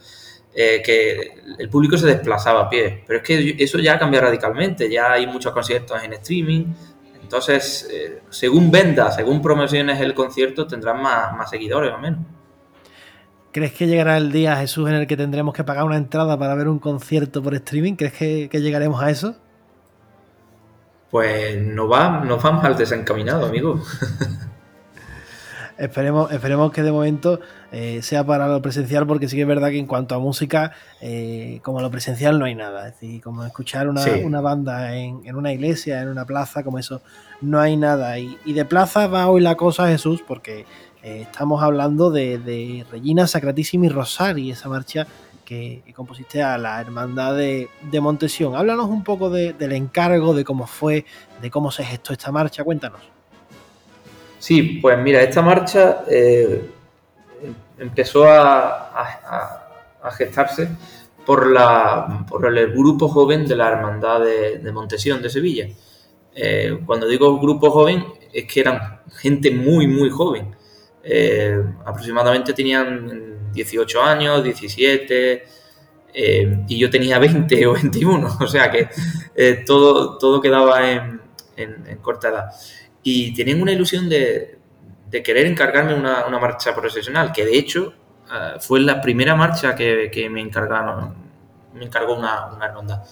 [0.60, 4.90] eh, que el público se desplazaba a pie, pero es que eso ya cambia radicalmente,
[4.90, 6.74] ya hay muchos conciertos en streaming,
[7.22, 12.22] entonces eh, según venda, según promociones el concierto tendrán más, seguidores o menos.
[13.52, 16.56] ¿Crees que llegará el día, Jesús, en el que tendremos que pagar una entrada para
[16.56, 17.94] ver un concierto por streaming?
[17.94, 19.36] ¿Crees que, que llegaremos a eso?
[21.12, 23.80] Pues no va, no va mal desencaminado, amigo.
[25.78, 27.40] Esperemos, esperemos que de momento
[27.72, 30.72] eh, sea para lo presencial, porque sí que es verdad que en cuanto a música,
[31.02, 32.88] eh, como lo presencial no hay nada.
[32.88, 37.02] Es decir, como escuchar una, banda en, una iglesia, en una plaza, como eso,
[37.42, 38.18] no hay nada.
[38.18, 40.66] Y, de plaza va hoy la cosa, Jesús, porque
[41.04, 45.06] eh, estamos hablando de, Regina Sacratissimi Rosari, esa marcha
[45.46, 48.56] que, compusiste a la Hermandad de, de Montesión.
[48.56, 51.06] Háblanos un poco del encargo, de cómo fue,
[51.40, 53.17] de cómo se gestó esta marcha, cuéntanos.
[54.40, 56.70] Sí, pues mira, esta marcha eh,
[57.80, 59.64] empezó a,
[60.16, 60.70] gestarse
[61.26, 65.68] por, la, por el grupo joven de la Hermandad de, Montesión de Sevilla.
[66.36, 70.56] Eh, cuando digo grupo joven, es que eran gente muy, muy joven.
[71.04, 75.44] Eh, aproximadamente tenían 18 años, 17,
[76.68, 78.90] y yo tenía 20 o 21, o sea que
[79.66, 81.22] todo, todo quedaba en,
[81.58, 82.50] en corta edad
[83.10, 84.58] y tenían una ilusión de,
[85.24, 87.94] querer encargarme una, marcha profesional, que de hecho
[88.30, 91.14] eh, fue la primera marcha que, me encargaron,
[91.74, 93.04] me encargó una, una hermandad.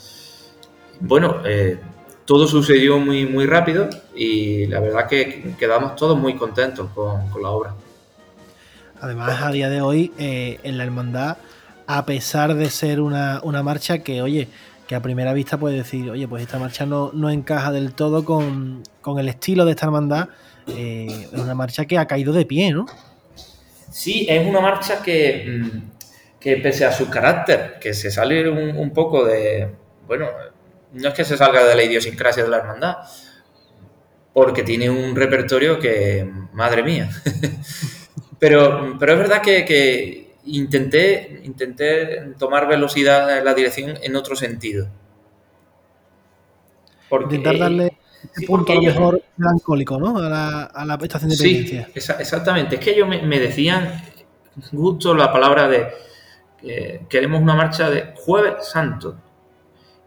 [1.00, 1.80] Bueno, eh,
[2.26, 7.50] todo sucedió muy, muy rápido y la verdad que quedamos todos muy contentos con, la
[7.52, 7.74] obra.
[9.00, 11.38] Además, a día de hoy, eh, en la hermandad,
[11.88, 14.50] a pesar de ser una, una, marcha que, oye,
[14.88, 18.24] que a primera vista puede decir, oye, pues esta marcha no, no encaja del todo
[18.24, 20.30] con, con, el estilo de esta hermandad,
[20.68, 22.86] eh, es una marcha que ha caído de pie, ¿no?
[23.92, 25.96] Sí, es una marcha que, mm,
[26.40, 29.70] que pese a su carácter, que se sale un, poco de,
[30.06, 30.28] bueno,
[30.94, 32.98] no es que se salga de la idiosincrasia de la hermandad,
[34.34, 37.10] porque tiene un repertorio que, madre mía.
[38.40, 44.88] pero, pero es verdad que, intenté, intenté tomar velocidad en la dirección en otro sentido.
[47.10, 47.98] Porque, Intentar darle
[48.34, 50.18] sí, punto a lo mejor melancólico, ¿no?
[50.18, 51.90] A la, a la estación de penitencia.
[51.94, 52.76] Sí, exactamente.
[52.76, 54.02] Es que ellos me, me decían
[54.72, 55.88] justo la palabra de
[56.60, 59.18] que queremos una marcha de Jueves Santo.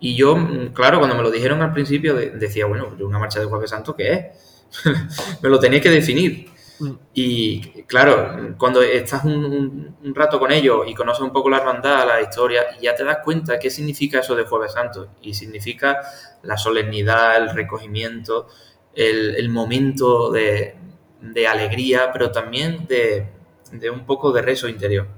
[0.00, 0.36] Y yo,
[0.74, 4.12] claro, cuando me lo dijeron al principio, decía, bueno, una marcha de Jueves Santo, ¿qué
[4.12, 4.58] es?
[5.42, 6.50] me lo tenía que definir.
[6.80, 6.90] Mm.
[7.14, 11.58] Y claro, cuando estás un, un, un, rato con ellos y conoces un poco la
[11.58, 15.08] hermandad, la historia, ya te das cuenta qué significa eso de Jueves Santo.
[15.22, 16.00] Y significa
[16.42, 18.48] la solemnidad, el recogimiento,
[18.94, 20.76] el, el momento de,
[21.20, 23.28] de, alegría, pero también de,
[23.72, 25.08] de, un poco de rezo interior.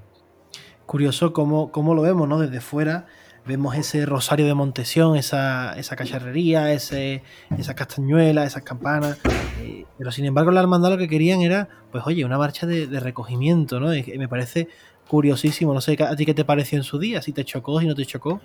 [0.86, 2.40] Curioso cómo, cómo lo vemos, ¿no?
[2.40, 3.06] Desde fuera
[3.46, 7.22] vemos ese rosario de Montesión, esa, esa cacharrería, ese,
[7.58, 9.18] esa castañuela, esas campanas.
[9.62, 12.86] Eh, pero sin embargo, la hermandad lo que querían era, pues oye, una marcha de,
[13.00, 13.88] recogimiento, ¿no?
[13.88, 14.68] Me parece
[15.08, 15.74] curiosísimo.
[15.74, 17.94] No sé a ti qué te pareció en su día, si te chocó, si no
[17.94, 18.40] te chocó.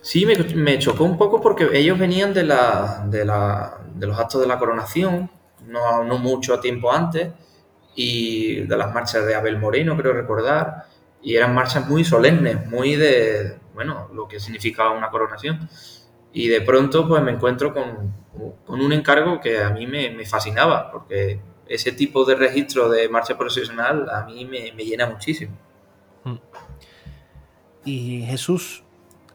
[0.00, 4.18] Sí, me, me chocó un poco porque ellos venían de, la, de, la, de los
[4.18, 5.30] actos de la coronación,
[5.66, 7.30] no, no mucho tiempo antes,
[7.94, 10.86] y de las marchas de Abel Moreno, creo recordar
[11.22, 15.68] y eran marchas muy solemnes, muy de, bueno, lo que significaba una coronación.
[16.32, 18.12] Y de pronto pues me encuentro con,
[18.66, 23.08] con un encargo que a mí me, me, fascinaba, porque ese tipo de registro de
[23.08, 25.56] marcha profesional a mí me, me llena muchísimo.
[27.84, 28.82] Y Jesús,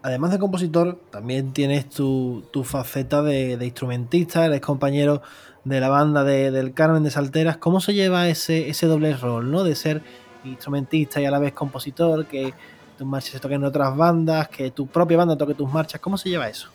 [0.02, 5.22] además de compositor, también tienes tu, tu faceta de, de, instrumentista, eres compañero
[5.64, 7.56] de la banda de, del Carmen de Salteras.
[7.56, 9.64] ¿Cómo se lleva ese, ese doble rol, ¿no?
[9.64, 10.04] De ser
[10.44, 12.54] instrumentista y a la vez compositor, que
[12.98, 16.00] tus marchas se toquen en otras bandas, que tu propia banda toque tus marchas.
[16.00, 16.70] ¿Cómo se lleva eso?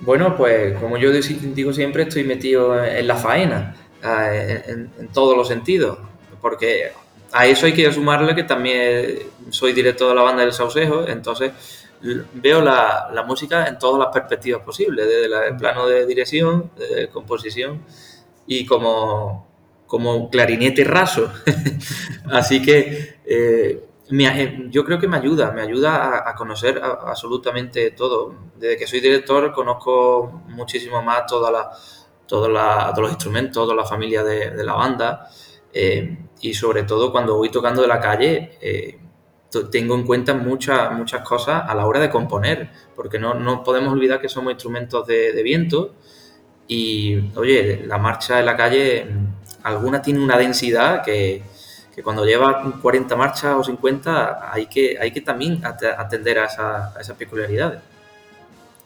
[0.00, 5.98] Bueno, pues como yo digo siempre, estoy metido en la faena, en, todos los sentidos,
[6.40, 6.90] porque
[7.30, 9.18] a eso hay que sumarle que también
[9.50, 11.52] soy director de la banda del Saucejo, entonces
[12.34, 17.84] veo la, música en todas las perspectivas posibles, desde el plano de dirección, de composición
[18.44, 19.46] y como,
[19.86, 21.32] como clarinete raso.
[22.32, 27.10] Así que eh, me, yo creo que me ayuda, me ayuda a, a conocer a,
[27.10, 28.34] absolutamente todo.
[28.56, 31.70] Desde que soy director conozco muchísimo más toda la,
[32.26, 35.28] toda la, todos los instrumentos, toda la familia de, de la banda
[35.72, 38.98] eh, y sobre todo cuando voy tocando de la calle eh,
[39.70, 43.92] tengo en cuenta muchas, muchas cosas a la hora de componer, porque no, no podemos
[43.92, 45.94] olvidar que somos instrumentos de, de viento
[46.66, 49.06] y, oye, la marcha en la calle
[49.62, 51.42] alguna tiene una densidad que,
[51.94, 56.96] que, cuando lleva 40 marchas o 50 hay que, hay que también atender a, esa,
[56.96, 57.80] a esas peculiaridades.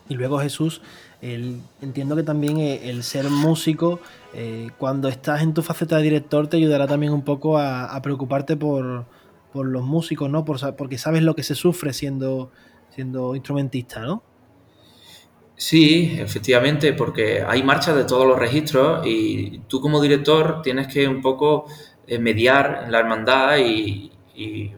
[0.09, 0.82] Y luego Jesús,
[1.20, 4.00] el, entiendo que también el ser músico,
[4.34, 8.02] eh, cuando estás en tu faceta de director, te ayudará también un poco a, a
[8.02, 9.07] preocuparte por,
[9.52, 10.44] por, los músicos, ¿no?
[10.44, 12.50] Por, porque sabes lo que se sufre siendo,
[12.94, 14.22] siendo instrumentista, ¿no?
[15.57, 21.09] Sí, efectivamente, porque hay marchas de todos los registros y tú como director tienes que
[21.09, 24.12] un poco eh, mediar en la hermandad y,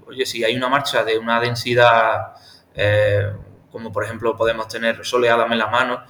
[0.07, 2.35] oye, si hay una marcha de una densidad,
[2.75, 3.33] eh,
[3.71, 6.03] como por ejemplo podemos tener soleada en la mano,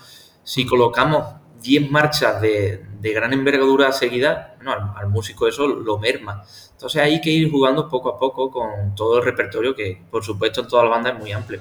[0.43, 4.57] si colocamos 10 marchas de, de, gran envergadura seguida,
[4.97, 6.45] al, músico eso lo merma.
[6.73, 10.61] Entonces hay que ir jugando poco a poco con todo el repertorio que por supuesto
[10.61, 11.61] en toda la banda es muy amplio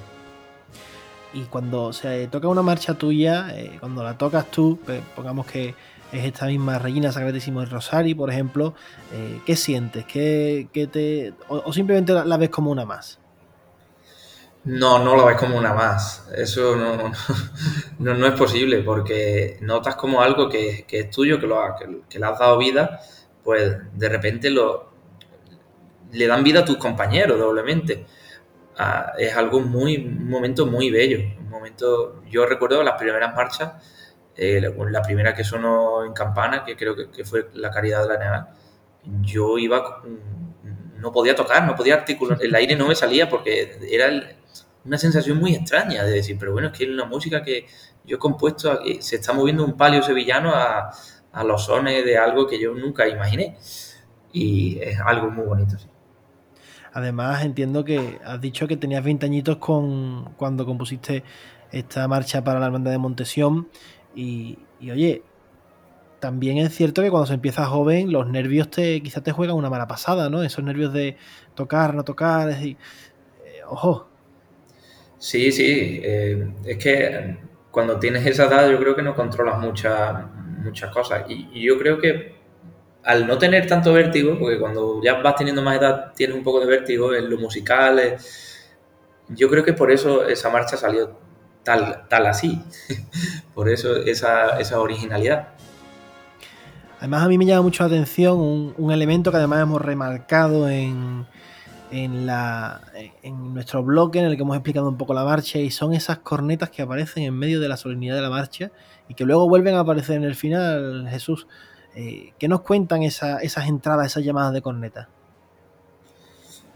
[1.32, 5.74] y cuando se toca una marcha tuya, eh, cuando la tocas tú, pues, pongamos que
[6.12, 8.74] es esta misma Reina Sacratísimo del Rosario, por ejemplo,
[9.12, 10.04] eh, ¿qué sientes?
[10.04, 13.18] ¿Qué, qué te, o, simplemente la, ves como una más?
[14.64, 16.28] No, no la ves como una más.
[16.34, 17.12] Eso no,
[17.98, 21.76] no, no es posible, porque notas como algo que, que es tuyo, que, lo ha,
[21.76, 23.00] que, le has dado vida,
[23.44, 24.90] pues de repente lo,
[26.12, 28.06] le dan vida a tus compañeros doblemente
[28.78, 31.18] uh, es algo muy, un momento muy bello.
[31.38, 33.72] Un momento, yo recuerdo las primeras marchas,
[34.38, 34.60] eh,
[34.90, 38.46] la primera que sonó en Campana, que creo que, fue la Caridad de la Neval,
[39.22, 40.02] yo iba,
[40.96, 44.10] no podía tocar, no podía articular, el aire no me salía porque era
[44.84, 47.66] una sensación muy extraña de decir, pero bueno, es que es una música que
[48.04, 50.90] yo he compuesto, se está moviendo un palio sevillano a,
[51.32, 53.56] a los sones de algo que yo nunca imaginé.
[54.32, 55.78] y es algo muy bonito.
[55.78, 55.88] Sí.
[56.92, 61.22] Además, entiendo que has dicho que tenías 20 añitos con, cuando compusiste
[61.70, 63.68] esta marcha para la Hermandad de Montesión.
[64.20, 64.58] Y,
[64.90, 65.22] oye,
[66.18, 69.70] también es cierto que cuando se empieza joven, los nervios te quizás te juegan una
[69.70, 70.42] mala pasada, ¿no?
[70.42, 71.16] Esos nervios de
[71.54, 72.76] tocar, no tocar, es decir,
[73.44, 74.08] eh, ojo.
[75.18, 77.38] Sí, sí, eh, es que
[77.70, 80.24] cuando tienes esa edad yo creo que no controlas muchas
[80.64, 81.24] muchas cosas.
[81.28, 82.34] y yo creo que
[83.04, 86.58] al no tener tanto vértigo, porque cuando ya vas teniendo más edad tienes un poco
[86.60, 88.16] de vértigo en lo musical,
[89.28, 91.27] yo creo que por eso esa marcha salió
[91.62, 92.62] tal, tal así,
[93.54, 95.48] por eso esa, esa, originalidad.
[96.98, 101.26] Además a mí me llama mucho la atención un, elemento que además hemos remarcado en,
[101.92, 102.80] en, la,
[103.22, 106.18] en nuestro blog en el que hemos explicado un poco la marcha y son esas
[106.18, 108.72] cornetas que aparecen en medio de la solemnidad de la marcha
[109.08, 111.46] y que luego vuelven a aparecer en el final, Jesús.
[111.94, 115.08] Eh, ¿Qué nos cuentan esas entradas, esas llamadas de corneta?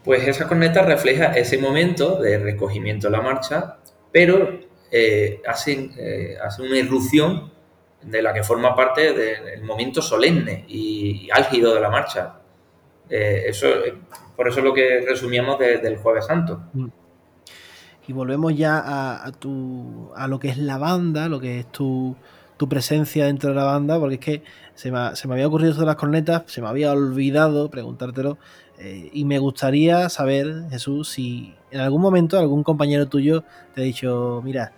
[0.04, 3.76] Pues esa corneta refleja ese momento de recogimiento de la marcha,
[4.10, 4.58] pero
[4.92, 7.50] eh, hace, eh, hace, una irrupción
[8.02, 12.34] de la que forma parte del momento solemne y, álgido de la marcha.
[13.08, 13.68] eso,
[14.36, 16.62] por eso es lo que resumíamos del Jueves Santo.
[16.72, 16.88] Mm.
[18.08, 22.16] Y volvemos ya a, a lo que es la banda, lo que es tu,
[22.62, 24.42] tu presencia dentro de la banda, porque es que
[24.74, 28.38] se me, había ocurrido de las cornetas, se me había olvidado preguntártelo,
[28.78, 33.42] eh, y me gustaría saber, Jesús, si en algún momento algún compañero tuyo
[33.74, 34.72] te ha dicho, mira,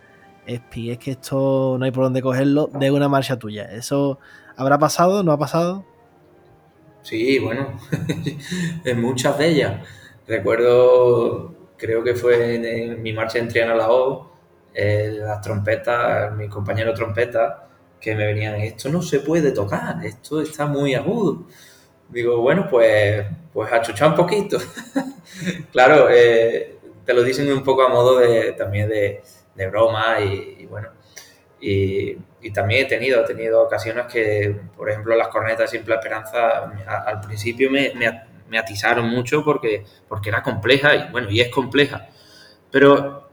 [0.47, 0.61] Es
[0.99, 3.65] que esto no hay por dónde cogerlo de una marcha tuya.
[3.65, 4.19] ¿Eso
[4.57, 5.23] habrá pasado?
[5.23, 5.85] ¿No ha pasado?
[7.03, 7.79] Sí, bueno,
[8.85, 9.87] en muchas de ellas.
[10.27, 14.33] Recuerdo, creo que fue en, mi marcha en Triana La O,
[14.73, 17.69] eh, las trompetas, mi compañero trompeta,
[18.01, 21.47] que me venían, esto no se puede tocar, esto está muy agudo.
[22.09, 24.59] Digo, bueno, pues, pues achuchar un poquito.
[25.73, 29.23] claro, eh, te lo dicen un poco a modo de, también de,
[29.57, 30.91] broma y, bueno,
[31.61, 32.17] y,
[32.53, 37.21] también he tenido, he tenido ocasiones que, por ejemplo, las cornetas de Simple Esperanza al
[37.21, 42.09] principio me, atizaron mucho porque, porque era compleja y bueno, y es compleja.
[42.71, 43.31] Pero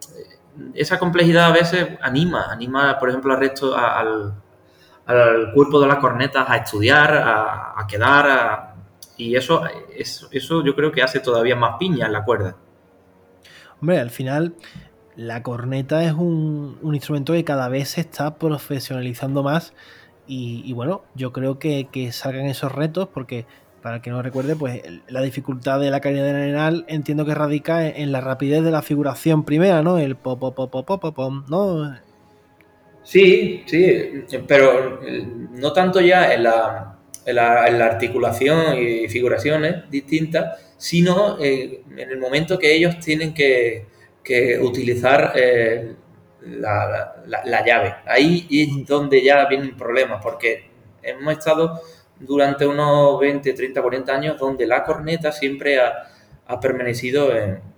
[0.74, 4.34] esa complejidad a veces anima, anima, por ejemplo, al resto, al,
[5.06, 8.76] al cuerpo de las cornetas a estudiar, a, quedar,
[9.18, 9.64] y eso,
[9.96, 12.56] eso, yo creo que hace todavía más piña en la cuerda.
[13.82, 14.56] Hombre, al final
[15.22, 19.74] la corneta es un, instrumento que cada vez se está profesionalizando más
[20.28, 23.46] y, bueno, yo creo que, salgan esos retos porque
[23.82, 27.36] para el que no recuerde, pues la dificultad de la caña de arenal entiendo que
[27.36, 29.98] radica en, la rapidez de la figuración primera, ¿no?
[29.98, 31.98] El pop, pop, pop, pop, pop, ¿no?
[33.04, 40.60] Sí, sí, pero eh, no tanto ya en la, en la, articulación y figuraciones distintas,
[40.78, 43.91] sino eh, en el momento que ellos tienen que,
[44.62, 45.96] utilizar eh,
[46.42, 47.96] la, llave.
[48.06, 50.70] Ahí es donde ya vienen problemas, porque
[51.02, 51.82] hemos estado
[52.20, 56.08] durante unos 20, 30, 40 años donde la corneta siempre ha,
[56.60, 57.30] permanecido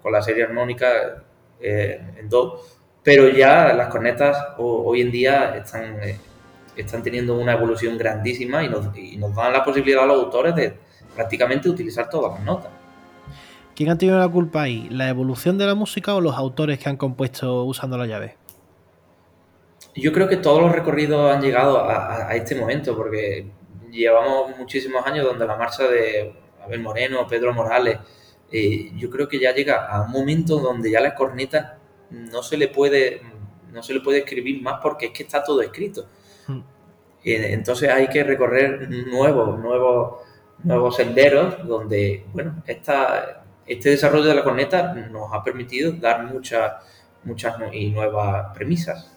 [0.01, 1.23] con la serie armónica
[1.61, 2.59] en do
[3.03, 6.17] pero ya las cornetas hoy en día están, eh,
[6.75, 10.73] están teniendo una evolución grandísima y nos, dan la posibilidad a los autores de
[11.13, 12.71] prácticamente utilizar todas las notas.
[13.75, 14.87] ¿Quién ha tenido la culpa ahí?
[14.89, 18.37] ¿La evolución de la música o los autores que han compuesto usando la llave?
[19.95, 23.47] Yo creo que todos los recorridos han llegado a, este momento, porque
[23.91, 27.99] llevamos muchísimos años donde la marcha de Abel Moreno, Pedro Morales,
[28.51, 31.73] eh, yo creo que ya llega a un momento donde ya las cornetas
[32.11, 33.21] no se le puede,
[33.71, 36.07] no se le puede escribir más porque es que está todo escrito.
[36.47, 36.61] Hmm.
[37.23, 40.21] Entonces hay que recorrer nuevos, nuevos,
[40.63, 46.73] nuevos senderos donde, bueno, esta, este desarrollo de la corneta nos ha permitido dar muchas,
[47.23, 49.11] muchas y nuevas premisas.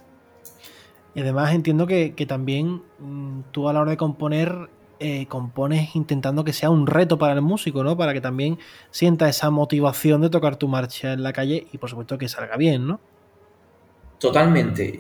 [1.15, 4.69] Y además entiendo que, también mm, tú a la hora de componer
[4.99, 7.97] eh, compones intentando que sea un reto para el músico, ¿no?
[7.97, 8.59] Para que también
[8.91, 12.57] sienta esa motivación de tocar tu marcha en la calle y por supuesto que salga
[12.57, 13.01] bien, ¿no?
[14.19, 14.99] Totalmente.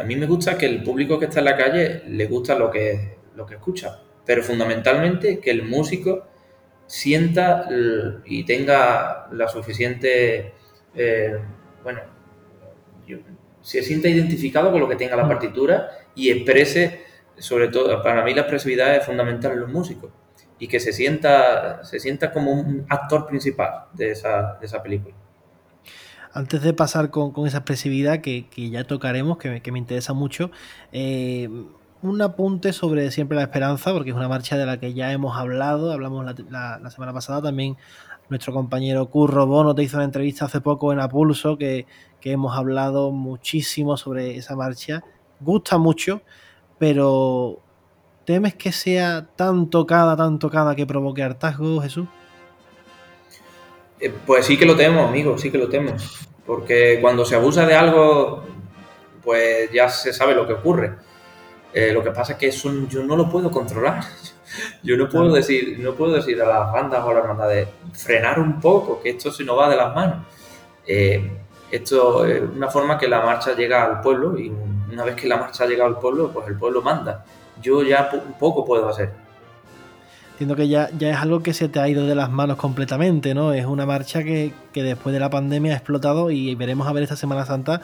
[0.00, 2.70] A mí me gusta que el público que está en la calle le gusta lo
[2.70, 6.24] que, lo que escucha, pero fundamentalmente que el músico
[6.86, 7.68] sienta
[8.24, 10.52] y tenga la suficiente,
[10.94, 11.38] eh,
[11.82, 12.00] bueno,
[13.60, 17.06] se sienta identificado con lo que tenga la partitura y exprese
[17.38, 20.10] sobre todo, para mí la expresividad es fundamental en los músicos
[20.58, 25.14] y que se sienta, se sienta como un actor principal de esa, película.
[26.32, 30.50] Antes de pasar con, esa expresividad que, ya tocaremos, que me, interesa mucho,
[30.92, 31.48] eh,
[32.02, 35.36] un apunte sobre Siempre la Esperanza, porque es una marcha de la que ya hemos
[35.36, 37.76] hablado, hablamos la, semana pasada también.
[38.28, 41.86] Nuestro compañero Curro Bono te hizo una entrevista hace poco en Apulso que,
[42.20, 45.04] que hemos hablado muchísimo sobre esa marcha.
[45.38, 46.22] Gusta mucho,
[46.78, 47.60] pero
[48.24, 52.08] ¿temes que sea tan tocada, tan tocada que provoque hartazgo, Jesús?
[54.00, 55.92] Eh, pues sí que lo temo, amigo, sí que lo temo.
[56.44, 58.44] Porque cuando se abusa de algo,
[59.22, 61.05] pues ya se sabe lo que ocurre.
[61.76, 64.02] Eh, lo que pasa es que eso yo no lo puedo controlar.
[64.82, 68.40] Yo no puedo decir, no puedo decir a las bandas o a las hermandades frenar
[68.40, 70.24] un poco, que esto se nos va de las manos.
[70.86, 71.30] Eh,
[71.70, 74.50] esto es una forma que la marcha llega al pueblo y
[74.90, 77.26] una vez que la marcha ha llegado al pueblo, pues el pueblo manda.
[77.60, 79.10] Yo ya un poco puedo hacer.
[80.30, 83.34] Entiendo que ya, ya es algo que se te ha ido de las manos completamente,
[83.34, 83.52] ¿no?
[83.52, 87.02] Es una marcha que, que después de la pandemia ha explotado y veremos a ver
[87.02, 87.82] esta Semana Santa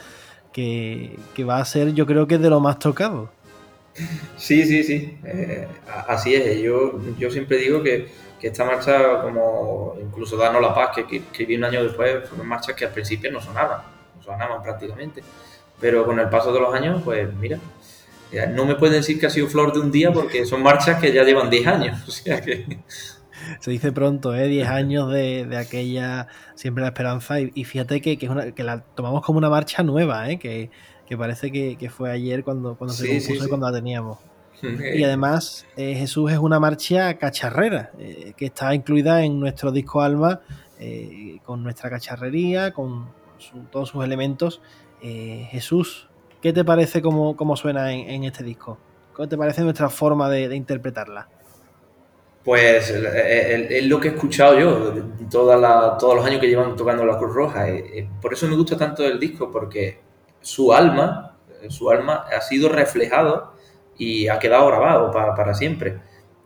[0.53, 3.42] que, que va a ser, yo creo que de lo más tocado.
[4.37, 5.69] Sí, sí, sí, eh,
[6.09, 6.61] así es.
[6.61, 8.09] Yo, yo siempre digo que,
[8.41, 12.75] que, esta marcha, como incluso Danos la Paz, que escribí un año después, fueron marchas
[12.75, 13.83] que al principio no sonaban,
[14.17, 15.23] no sonaban prácticamente.
[15.81, 17.59] Pero con el paso de los años, pues mira,
[18.51, 21.13] no me pueden decir que ha sido flor de un día porque son marchas que
[21.13, 22.03] ya llevan 10 años.
[22.09, 22.79] O sea que...
[23.59, 24.47] Se dice pronto, ¿eh?
[24.47, 27.41] 10 años de, de aquella Siempre la Esperanza.
[27.41, 30.39] Y, fíjate que, que, es una, que, la tomamos como una marcha nueva, ¿eh?
[30.39, 30.71] que,
[31.13, 34.17] que parece que, que, fue ayer cuando, cuando se compuso y cuando la teníamos.
[34.63, 40.01] Y además, eh, Jesús es una marcha cacharrera, eh, que está incluida en nuestro disco
[40.01, 40.41] Alma,
[40.81, 44.63] eh, con nuestra cacharrería, con su, todos sus elementos.
[45.03, 46.09] Jesús,
[46.41, 48.79] ¿qué te parece cómo, cómo suena en, en, este disco?
[49.13, 51.29] ¿Cómo te parece nuestra forma de, de interpretarla?
[52.43, 54.95] Pues es lo que he escuchado yo
[55.31, 57.67] toda la, todos los años que llevan tocando la Cruz Roja.
[58.23, 60.02] Por eso me gusta tanto el disco, porque
[60.43, 61.39] su alma,
[61.69, 63.55] su alma ha sido reflejado
[63.97, 66.01] y ha quedado grabado para, para siempre.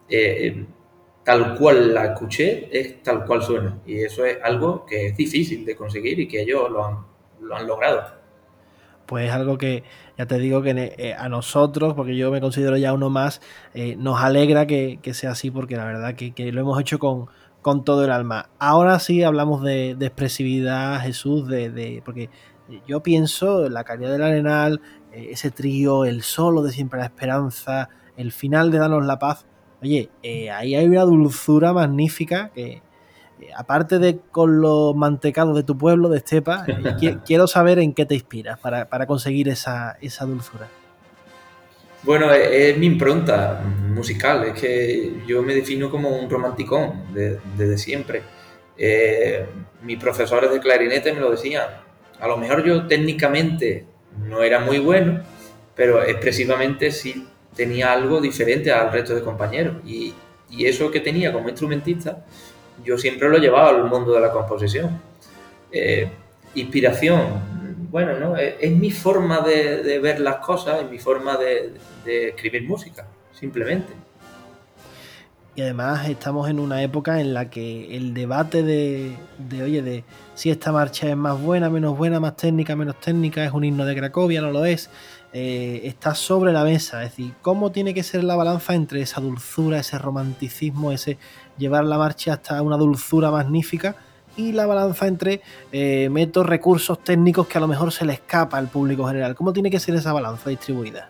[0.09, 0.67] Eh,
[1.27, 3.81] tal cual la escuché, es tal cual suena.
[3.85, 6.99] Y eso es algo que es difícil de conseguir y que ellos lo han,
[7.41, 8.15] lo han logrado.
[9.07, 9.83] Pues es algo que
[10.17, 13.41] ya te digo que eh, a nosotros, porque yo me considero ya uno más,
[13.75, 16.99] eh, nos alegra que, que, sea así, porque la verdad que, que lo hemos hecho
[17.01, 17.27] con,
[17.61, 18.51] con, todo el alma.
[18.61, 22.31] Ahora sí hablamos de, de expresividad, Jesús, de, de, porque
[22.87, 24.81] yo pienso en la calidad del Arenal,
[25.13, 29.47] eh, ese trío, el solo de Siempre la Esperanza, el final de Danos la Paz.
[29.83, 32.83] Oye, eh, ahí hay una dulzura magnífica que,
[33.41, 37.93] eh, aparte de con los mantecados de tu pueblo, de Estepa, eh, quiero saber en
[37.93, 40.69] qué te inspiras para, para conseguir esa, esa, dulzura.
[42.03, 43.61] Bueno, es, es, mi impronta
[43.95, 48.23] musical, es que yo me defino como un romanticón desde de siempre.
[48.79, 49.45] Eh,
[49.83, 51.65] mis profesores de clarinete me lo decían,
[52.21, 53.85] a lo mejor yo técnicamente
[54.29, 55.21] no era muy bueno,
[55.75, 59.77] pero expresivamente sí tenía algo diferente al resto de compañeros.
[59.87, 60.15] Y,
[60.59, 62.25] eso que tenía como instrumentista,
[62.83, 65.03] yo siempre lo he llevado al mundo de la composición.
[65.73, 66.09] Eh,
[66.55, 68.37] inspiración, bueno, ¿no?
[68.37, 71.73] Es, es mi forma de, ver las cosas, es mi forma de,
[72.29, 73.93] escribir música, simplemente.
[75.57, 80.05] Y además estamos en una época en la que el debate de, de, oye, de
[80.37, 83.87] si esta marcha es más buena, menos buena, más técnica, menos técnica, es un himno
[83.87, 84.91] de Cracovia, no lo es,
[85.33, 87.03] eh, está sobre la mesa.
[87.03, 91.17] Es decir, cómo tiene que ser la balanza entre esa dulzura, ese romanticismo, ese
[91.57, 93.97] llevar la marcha hasta una dulzura magnífica
[94.37, 95.41] y la balanza entre
[95.73, 99.35] eh, métodos, recursos técnicos que a lo mejor se le escapa al público general.
[99.35, 101.09] ¿Cómo tiene que ser esa balanza distribuida?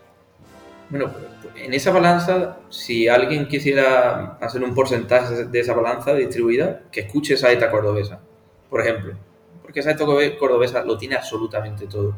[0.88, 1.10] Bueno,
[1.56, 7.36] en esa balanza, si alguien quisiera hacer un porcentaje de esa balanza distribuida, que escuche
[7.36, 8.20] Saeta Cordobesa,
[8.68, 9.14] por ejemplo.
[9.62, 10.04] Porque Saeta
[10.38, 12.14] Cordobesa lo tiene absolutamente todo.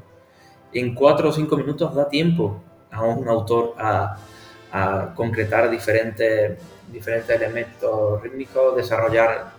[0.73, 4.17] En cuatro o cinco minutos da tiempo a un autor a,
[5.15, 6.59] concretar diferentes,
[6.93, 9.53] diferentes elementos rítmicos, desarrollar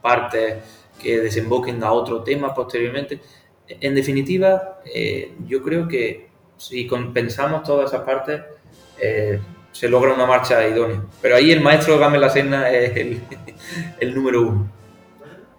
[0.00, 0.62] partes
[1.02, 3.20] que desemboquen a otro tema posteriormente.
[3.66, 8.40] En definitiva, eh, yo creo que si compensamos todas esas partes,
[9.00, 9.40] eh,
[9.72, 11.02] se logra una marcha idónea.
[11.20, 13.20] Pero ahí el maestro Gamel La Serna es el,
[14.00, 14.83] el número uno.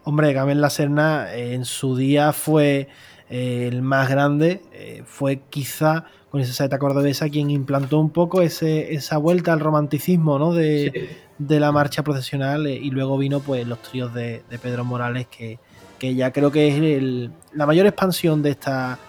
[0.05, 2.87] Hombre, Gamel La Serna eh, en su día fue
[3.29, 8.43] eh, el más grande, eh, fue quizá con esa saeta cordobesa quien implantó un poco
[8.43, 10.53] ese, esa vuelta al romanticismo ¿no?
[10.53, 11.17] de, sí.
[11.39, 15.57] de, la marcha procesional y luego vino pues los tríos de, de Pedro Morales que,
[15.97, 18.99] que, ya creo que es el, la mayor expansión de esta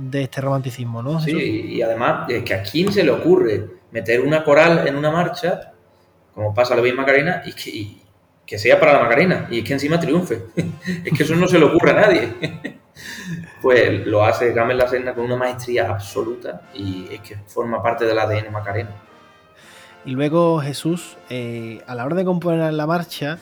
[0.00, 1.20] de este romanticismo, ¿no?
[1.20, 5.10] Sí, y además es que a quién se le ocurre meter una coral en una
[5.10, 5.72] marcha,
[6.34, 7.99] como pasa la misma Macarena, y que, y
[8.50, 10.46] que sea para la Macarena, y es que encima triunfe.
[11.04, 12.34] es que eso no se le ocurre a nadie.
[13.62, 18.04] pues lo hace Gamen La Serna con una maestría absoluta y es que forma parte
[18.06, 18.90] del ADN Macarena.
[20.04, 23.38] Y luego Jesús, eh, a la hora de componer la marcha,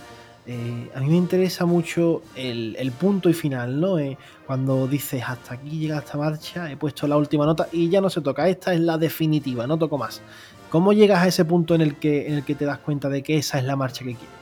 [0.46, 3.98] eh, a mí me interesa mucho el, punto y final, ¿no?
[3.98, 8.02] Eh, cuando dices hasta aquí llega esta marcha, he puesto la última nota y ya
[8.02, 10.20] no se toca, esta es la definitiva, no toco más.
[10.68, 13.22] ¿Cómo llegas a ese punto en el que, en el que te das cuenta de
[13.22, 14.37] que esa es la marcha que quieres?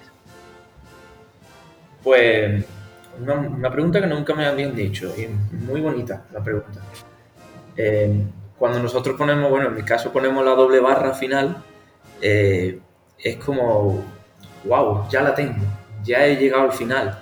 [2.06, 2.64] Pues
[3.20, 5.26] una, pregunta que nunca me habían dicho y
[5.56, 6.80] muy bonita la pregunta.
[8.56, 11.64] cuando nosotros ponemos, bueno, en mi caso ponemos la doble barra final,
[12.22, 12.78] eh,
[13.18, 14.04] es como,
[14.62, 15.56] wow, ya la tengo,
[16.04, 17.18] ya he llegado al final,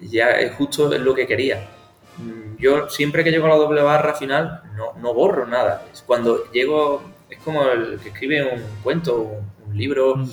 [0.00, 1.68] ya es justo lo que quería.
[2.18, 5.86] Mm, yo siempre que llego a la doble barra final no, no borro nada.
[6.06, 9.30] Cuando llego, es como el que escribe un cuento,
[9.64, 10.30] un, libro, mm.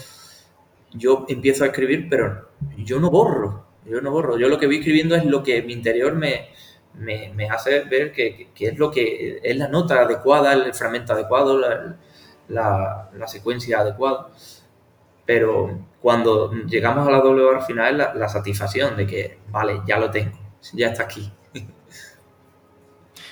[0.93, 4.37] yo empiezo a escribir, pero yo no borro, yo no borro.
[4.37, 6.49] Yo lo que voy escribiendo es lo que mi interior me,
[6.95, 11.57] me, hace ver que, que, es lo que es la nota adecuada, el fragmento adecuado,
[11.57, 11.97] la,
[12.49, 14.29] la, secuencia adecuada.
[15.25, 19.97] Pero cuando llegamos a la doble barra final es la, satisfacción de que, vale, ya
[19.97, 20.37] lo tengo,
[20.73, 21.31] ya está aquí.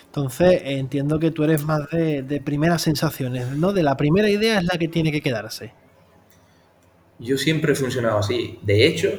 [0.06, 3.74] Entonces entiendo que tú eres más de, primeras sensaciones, ¿no?
[3.74, 5.74] De la primera idea es la que tiene que quedarse.
[7.20, 8.60] Yo siempre he funcionado así.
[8.64, 9.10] De hecho,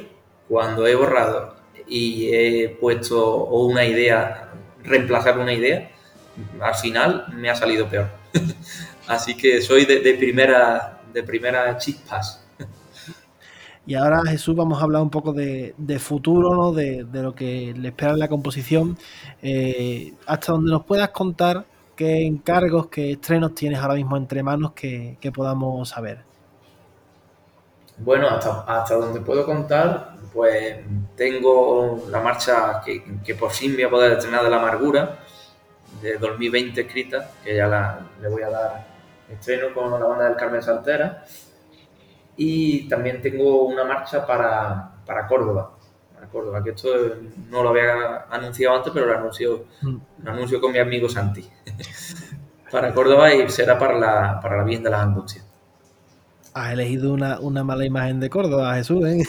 [0.51, 1.55] cuando he borrado
[1.87, 4.51] y he puesto una idea,
[4.83, 5.89] reemplazar una idea,
[6.59, 8.09] al final me ha salido peor.
[9.07, 12.45] Así que soy de, primera, de primera chispas.
[13.83, 16.71] Y ahora, Jesús, vamos a hablar un poco de, futuro, ¿no?
[16.71, 18.95] de, lo que le espera en la composición.
[19.41, 24.73] Eh, hasta donde nos puedas contar qué encargos, qué estrenos tienes ahora mismo entre manos
[24.73, 26.30] que, podamos saber.
[28.03, 30.77] Bueno, hasta, hasta, donde puedo contar, pues
[31.15, 35.19] tengo la marcha que, que, por fin voy a poder estrenar de la amargura,
[36.01, 38.87] de 2020 escrita, que ya la, le voy a dar
[39.29, 41.23] estreno con la banda del Carmen Saltera
[42.35, 45.77] y también tengo una marcha para, para Córdoba.
[46.13, 46.89] Para Córdoba, que esto
[47.49, 49.97] no lo había anunciado antes, pero lo anuncio, mm.
[50.23, 51.47] lo anuncio con mi amigo Santi.
[52.71, 55.40] para Córdoba y será para la, para la Virgen de las Angustias.
[56.53, 59.23] Has elegido una, una, mala imagen de Córdoba, Jesús, ¿eh?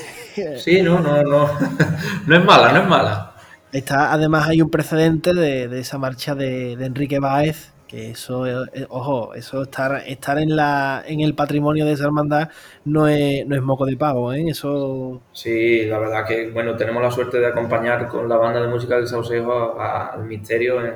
[0.59, 1.51] Sí, no, no, no.
[2.27, 3.35] No es mala, no es mala.
[3.73, 8.47] Está, además hay un precedente de, de esa marcha de, de Enrique Báez que eso,
[8.47, 12.49] eh, ojo, eso estar, estar en la en el patrimonio de esa hermandad
[12.87, 14.45] no es, no es moco de pago, ¿eh?
[14.49, 15.21] Eso...
[15.33, 18.97] Sí, la verdad que, bueno, tenemos la suerte de acompañar con la banda de música
[18.97, 20.95] del Saucejo al Misterio en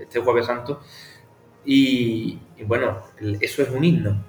[0.00, 0.80] este Jueves Santo
[1.64, 2.36] y,
[2.66, 2.98] bueno,
[3.40, 4.24] eso es un himno,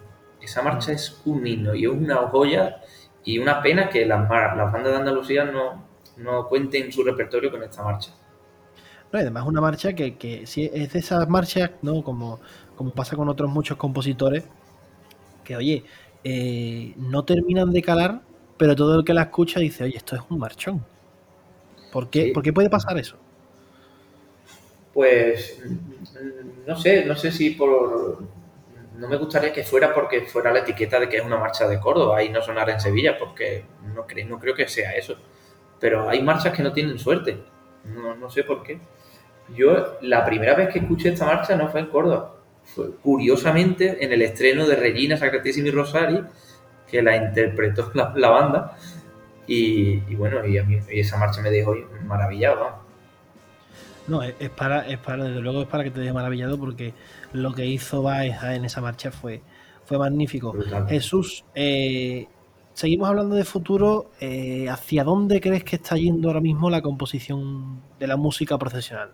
[0.49, 2.81] esa marcha es un himno y es una joya
[3.23, 5.85] y una pena que las, las bandas de Andalucía no,
[6.17, 8.11] no cuenten su repertorio con esta marcha.
[9.11, 12.03] No, además una marcha que, es de esas marchas, ¿no?
[12.03, 12.39] Como,
[12.75, 14.43] como pasa con otros muchos compositores,
[15.43, 15.83] que oye,
[16.23, 18.21] eh, no terminan de calar,
[18.57, 20.85] pero todo el que la escucha dice, oye, esto es un marchón.
[21.91, 23.17] ¿Por qué, ¿Por qué puede pasar eso?
[24.93, 25.61] Pues
[26.67, 28.23] no sé, no sé si por
[28.99, 31.79] no me gustaría que fuera porque fuera la etiqueta de que es una marcha de
[31.79, 33.63] Córdoba y no sonara en Sevilla, porque
[33.95, 35.15] no creo, no creo que sea eso.
[35.79, 37.39] Pero hay marchas que no tienen suerte.
[37.85, 38.79] No, no sé por qué.
[39.55, 44.11] Yo la primera vez que escuché esta marcha no fue en Córdoba, fue curiosamente en
[44.11, 46.21] el estreno de Regina Sacratissimi Rosari,
[46.85, 48.77] que la interpretó la, banda,
[49.47, 51.73] y, bueno, y a mí esa marcha me dejó
[52.03, 52.59] maravillado.
[52.59, 52.78] No,
[54.39, 56.93] es para, es para, desde luego es para que te deje maravillado porque
[57.33, 59.41] lo que hizo Baez en esa marcha fue,
[59.85, 60.55] fue magnífico.
[60.87, 62.27] Jesús, eh,
[62.73, 64.11] seguimos hablando de futuro.
[64.19, 69.11] Eh, ¿Hacia dónde crees que está yendo ahora mismo la composición de la música profesional?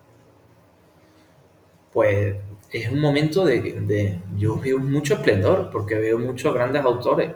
[1.96, 2.36] pues
[2.72, 7.30] es un momento de, yo veo mucho esplendor porque veo muchos grandes autores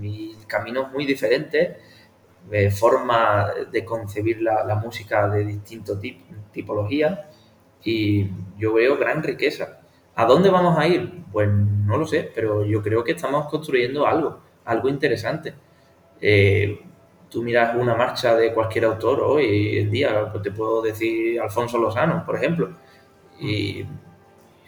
[0.00, 1.76] y caminos muy diferentes,
[2.50, 5.98] de forma de concebir la, música de distintos
[6.52, 7.18] tipologías
[7.82, 9.80] y yo veo gran riqueza.
[10.14, 11.24] ¿A dónde vamos a ir?
[11.32, 15.54] Pues no lo sé, pero yo creo que estamos construyendo algo, algo interesante.
[16.20, 16.80] Eh,
[17.28, 21.78] tú miras una marcha de cualquier autor hoy en día, pues te puedo decir Alfonso
[21.78, 22.70] Lozano, por ejemplo,
[23.38, 23.84] y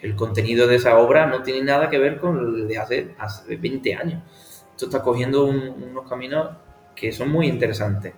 [0.01, 3.55] el contenido de esa obra no tiene nada que ver con el de hace, hace
[3.55, 4.23] 20 años.
[4.71, 6.49] Esto está cogiendo unos caminos
[6.99, 8.13] que son muy interesantes.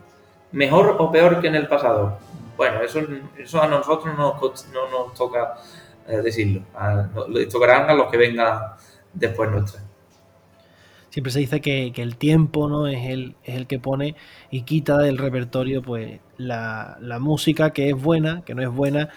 [0.51, 2.17] ¿Mejor o peor que en el pasado?
[2.57, 3.01] Bueno, eso,
[3.37, 4.37] eso a nosotros no
[4.91, 5.55] nos, toca
[6.07, 6.61] eh, decirlo.
[6.75, 7.07] A,
[7.51, 8.59] tocarán a los que vengan
[9.13, 9.81] después nuestra.
[11.09, 12.87] Siempre se dice que, el tiempo ¿no?
[12.87, 14.15] es, el, que pone
[14.49, 19.09] y quita del repertorio pues la, música que es buena, que no es buena,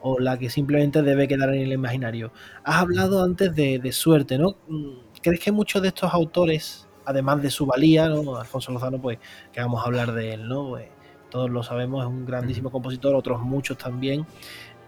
[0.00, 2.32] o la que simplemente debe quedar en el imaginario.
[2.62, 4.56] Has hablado antes de, suerte, ¿no?
[4.68, 4.90] Mm,
[5.20, 8.36] ¿Crees que muchos de estos autores, además de su valía, ¿no?
[8.36, 9.18] Alfonso Lozano, pues
[9.52, 10.70] que vamos a hablar de él, ¿no?
[10.70, 10.86] Pues,
[11.30, 14.26] todos lo sabemos, es un grandísimo compositor, otros muchos también.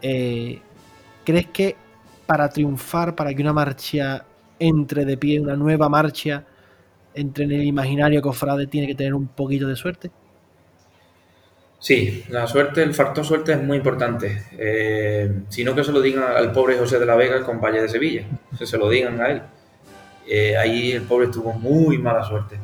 [0.01, 0.59] Eh,
[1.23, 1.75] ¿Crees que
[2.25, 4.25] para triunfar, para que una marcha
[4.59, 6.43] entre de pie, una nueva marcha,
[7.13, 10.11] entre en el imaginario cofrade, tiene que tener un poquito de suerte?
[11.79, 14.45] Sí, la suerte, el factor suerte es muy importante.
[14.57, 17.83] Eh, si no que se lo digan al pobre José de la Vega, el compañero
[17.83, 18.25] de Sevilla,
[18.57, 19.41] que se lo digan a él.
[20.27, 22.57] Eh, ahí el pobre tuvo muy mala suerte.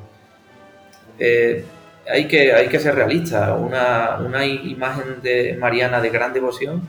[1.18, 1.66] Eh,
[2.10, 3.54] hay, que, hay que ser realista.
[3.56, 6.88] Una, una, imagen de Mariana de gran devoción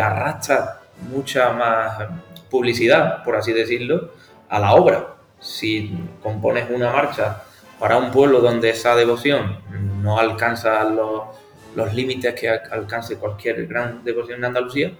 [0.00, 0.80] arrastra
[1.10, 2.08] mucha más
[2.50, 4.12] publicidad, por así decirlo,
[4.48, 5.16] a la obra.
[5.40, 7.42] Si compones una marcha
[7.78, 9.58] para un pueblo donde esa devoción
[10.02, 14.92] no alcanza los, límites que alcance cualquier gran devoción en Andalucía,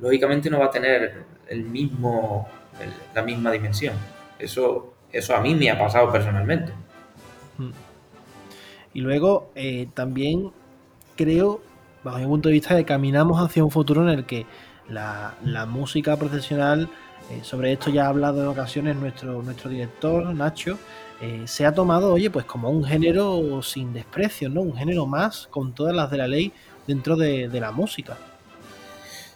[0.00, 2.48] lógicamente no va a tener el mismo,
[3.14, 3.94] la misma dimensión.
[4.38, 6.72] Eso, eso a mí me ha pasado personalmente.
[8.92, 10.52] Y luego eh, también
[11.16, 11.60] creo,
[12.02, 14.46] bajo mi punto de vista, que caminamos hacia un futuro en el que
[14.88, 15.34] la,
[15.68, 16.88] música profesional,
[17.30, 20.78] eh, sobre esto ya ha hablado en ocasiones nuestro, nuestro director, Nacho,
[21.20, 24.60] eh, se ha tomado, oye, pues como un género sin desprecio, ¿no?
[24.60, 26.52] Un género más con todas las de la ley
[26.86, 28.16] dentro de, la música.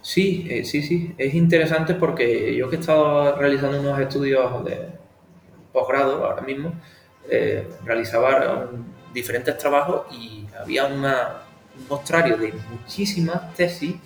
[0.02, 1.14] Sí, eh, sí, sí.
[1.18, 4.88] Es interesante porque yo que he estado realizando unos estudios de
[5.72, 6.72] posgrado ahora mismo,
[7.28, 8.68] eh, realizaba
[9.12, 11.04] diferentes trabajos y había un
[11.88, 13.96] mostrario de muchísimas tesis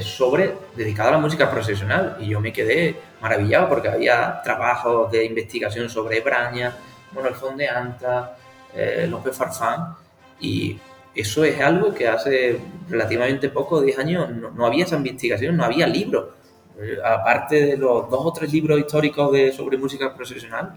[0.00, 5.24] sobre dedicadas a la música profesional y yo me quedé maravillado porque había trabajos de
[5.24, 6.76] investigación sobre Braña,
[7.12, 8.36] Manuel Fondeanta,
[8.74, 9.94] eh, López Farfán,
[10.40, 10.78] y
[11.20, 15.86] eso es algo que hace relativamente poco, 10 años, no, había esa investigación, no había
[15.86, 16.34] libros.
[16.80, 20.76] Eh, aparte de los dos o tres libros históricos de, sobre música profesional,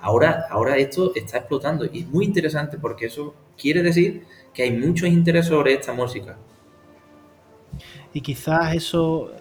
[0.00, 4.24] ahora, ahora esto está explotando y es muy interesante porque eso quiere decir
[4.54, 6.36] que hay mucho interés sobre esta música.
[8.12, 9.32] Y quizás eso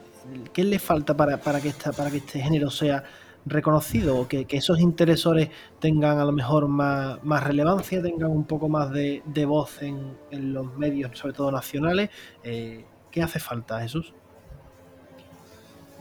[0.53, 3.03] ¿Qué le falta para, que esta, para que este género sea
[3.45, 8.91] reconocido o que, esos interesores tengan a lo mejor más, relevancia, tengan un poco más
[8.91, 12.09] de, voz en, los medios, sobre todo nacionales?
[12.43, 14.13] Eh, ¿Qué hace falta, Jesús?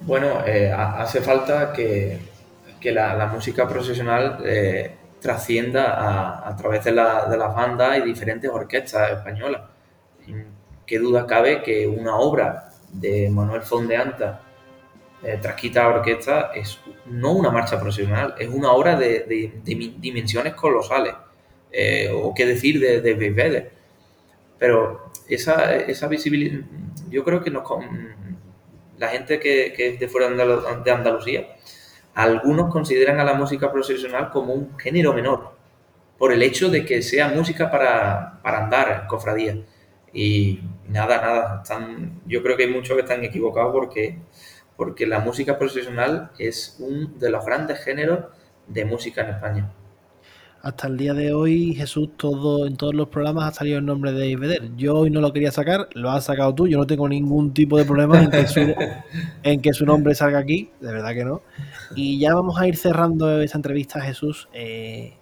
[0.02, 2.18] Bueno, eh, hace falta que,
[2.84, 9.12] la, música profesional eh, trascienda a, través de, la, de las bandas y diferentes orquestas
[9.12, 9.62] españolas.
[10.86, 14.40] ¿Qué duda cabe que una obra de Manuel Fondeanta,
[15.22, 21.14] eh, Trasquita Orquesta, es no una marcha profesional, es una obra de, dimensiones colosales,
[21.70, 23.70] eh, o qué decir de, de
[24.58, 26.60] Pero esa, esa visibilidad,
[27.08, 27.52] yo creo que
[28.98, 31.56] la gente que, es de fuera de Andalucía,
[32.14, 35.52] algunos consideran a la música profesional como un género menor,
[36.18, 39.58] por el hecho de que sea música para, para andar en cofradía.
[40.12, 44.18] Y nada, nada, están, yo creo que hay muchos que están equivocados porque,
[44.82, 48.24] porque la música profesional es uno de los grandes géneros
[48.66, 49.72] de música en España.
[50.60, 54.10] Hasta el día de hoy, Jesús, todo en todos los programas ha salido el nombre
[54.10, 54.74] de Iveder.
[54.76, 56.66] Yo hoy no lo quería sacar, lo has sacado tú.
[56.66, 58.60] Yo no tengo ningún tipo de problema en que su,
[59.44, 61.42] en que su nombre salga aquí, de verdad que no.
[61.94, 64.48] Y ya vamos a ir cerrando esta entrevista, Jesús.
[64.52, 65.12] Eh,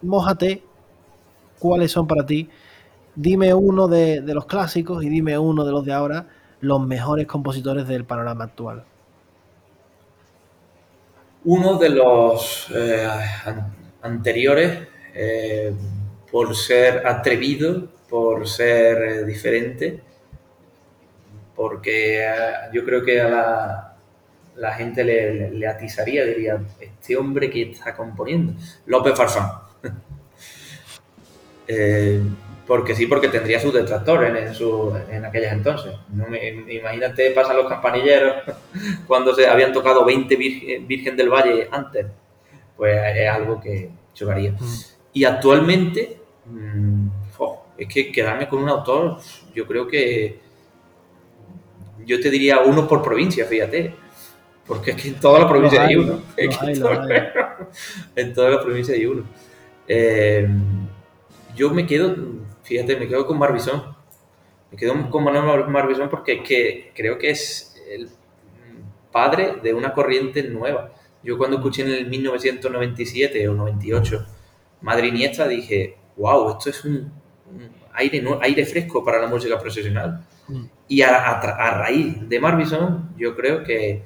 [0.00, 0.62] mójate,
[1.58, 2.48] ¿cuáles son para ti
[3.14, 6.28] dime uno de, los clásicos y dime uno de los de ahora,
[6.60, 8.84] los mejores compositores del panorama actual.
[11.44, 13.08] Uno de los eh,
[14.02, 15.72] anteriores, eh,
[16.30, 20.02] por ser atrevido, por ser eh, diferente,
[21.56, 22.26] porque
[22.72, 23.94] yo creo que a
[24.56, 28.54] la, gente le, atizaría, diría, este hombre que está componiendo,
[28.86, 29.50] López Farfán.
[32.70, 35.92] porque sí, porque tendría sus detractores en, su, en aquellas entonces.
[36.14, 38.44] No me, imagínate, pasan los campanilleros
[39.08, 42.06] cuando se habían tocado 20 virgen, del Valle antes.
[42.76, 44.52] Pues es algo que chocaría.
[44.52, 44.74] Mm.
[45.14, 46.16] Y actualmente,
[46.46, 47.08] mm,
[47.76, 49.18] es que quedarme con un autor,
[49.52, 50.38] yo creo que
[52.06, 53.96] yo te diría uno por provincia, fíjate.
[54.64, 56.22] Porque es que en toda la provincia hay, uno.
[58.14, 59.24] en toda la provincia hay uno.
[59.88, 60.48] Eh,
[61.56, 62.14] yo me quedo
[62.70, 63.96] fíjate, me quedo con Barbizón.
[64.70, 68.08] Me quedo con Manuel Barbizón porque que creo que es el
[69.10, 70.92] padre de una corriente nueva.
[71.24, 74.26] Yo cuando escuché en el 1997 o 98
[74.82, 77.12] Madrid Iniesta dije, wow, esto es un,
[77.94, 80.24] aire, aire fresco para la música profesional.
[80.46, 80.64] Mm.
[80.86, 81.40] Y a,
[81.76, 84.04] raíz de Marbison, yo creo que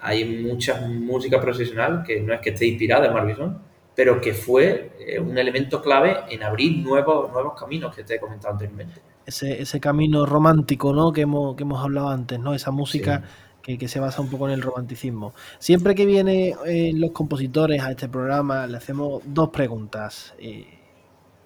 [0.00, 3.62] hay mucha música profesional que no es que esté inspirada en Marbison,
[3.98, 8.20] pero que fue eh, un elemento clave en abrir nuevos, nuevos caminos que te he
[8.20, 9.00] comentado anteriormente.
[9.26, 11.12] Ese, ese camino romántico, ¿no?
[11.12, 12.54] Que hemos, que hemos hablado antes, ¿no?
[12.54, 13.24] Esa música
[13.60, 15.34] que, se basa un poco en el romanticismo.
[15.58, 20.32] Siempre que vienen eh, los compositores a este programa, le hacemos dos preguntas.
[20.38, 20.78] Eh,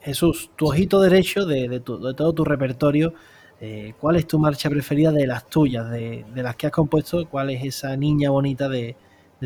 [0.03, 3.14] Jesús, tu ojito derecho de, todo tu repertorio,
[3.62, 7.26] eh, ¿cuál es tu marcha preferida de las tuyas, de, las que has compuesto?
[7.30, 8.94] ¿Cuál es esa niña bonita de,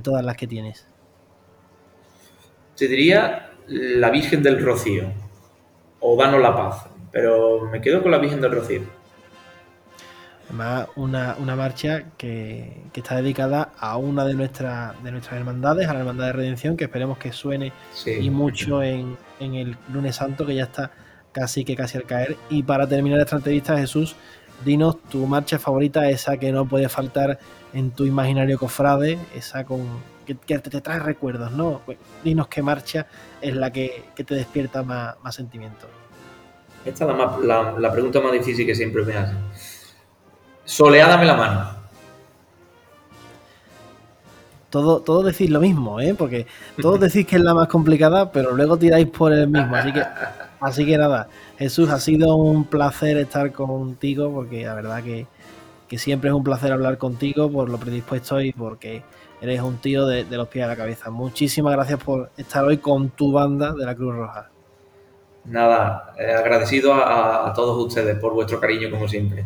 [0.02, 0.88] todas las que tienes?
[2.76, 5.04] Te diría la Virgen del Rocío
[6.00, 8.82] o Danos la Paz, pero me quedo con la Virgen del Rocío.
[10.44, 15.94] Además, una, una marcha que, está dedicada a una de, nuestras de nuestras hermandades, a
[15.94, 17.72] la Hermandad de Redención, que esperemos que suene
[18.06, 20.92] y mucho en, el lunes santo, que ya está
[21.32, 22.36] casi que casi al caer.
[22.50, 24.16] Y para terminar esta entrevista, Jesús,
[24.64, 27.38] dinos tu marcha favorita, esa que no puede faltar
[27.72, 29.80] en tu imaginario cofrade, esa con
[30.26, 31.80] que, te trae recuerdos, ¿no?
[32.22, 33.06] Dinos qué marcha
[33.40, 35.88] es la que, te despierta más, más sentimientos.
[36.84, 39.38] Esta es la, la, la pregunta más difícil que siempre me hacen.
[40.64, 41.76] Soleá, dame la mano.
[44.68, 46.14] Todo, todo decís lo mismo, ¿eh?
[46.18, 46.46] Porque
[46.82, 49.74] todos decís que es la más complicada, pero luego tiráis por el mismo.
[49.74, 50.02] Así que,
[50.60, 55.26] así que nada, Jesús, ha sido un placer estar contigo, porque la verdad que,
[55.96, 59.02] siempre es un placer hablar contigo por lo predispuesto y porque
[59.40, 61.10] eres un tío de, los pies a la cabeza.
[61.10, 64.50] Muchísimas gracias por estar hoy con tu banda de la Cruz Roja.
[65.44, 69.44] Nada, eh, agradecido a todos ustedes por vuestro cariño como siempre.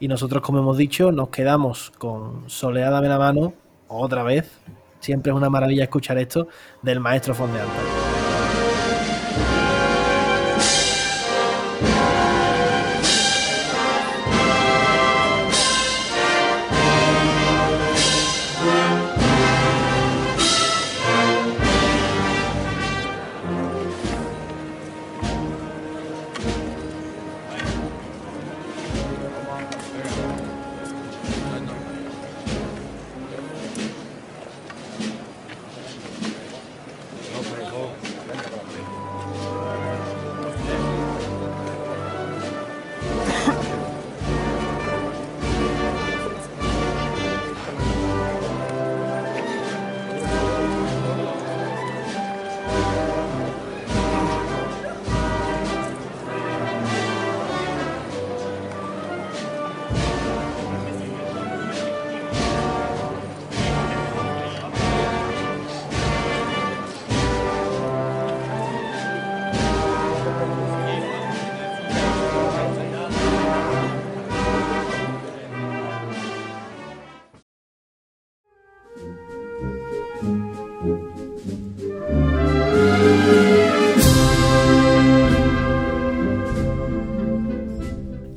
[0.00, 3.52] Y nosotros, como hemos dicho, nos quedamos con Soleada de la mano,
[3.86, 4.50] otra vez.
[4.98, 6.48] Siempre es una maravilla escuchar esto
[6.80, 8.19] del maestro Fondeanta.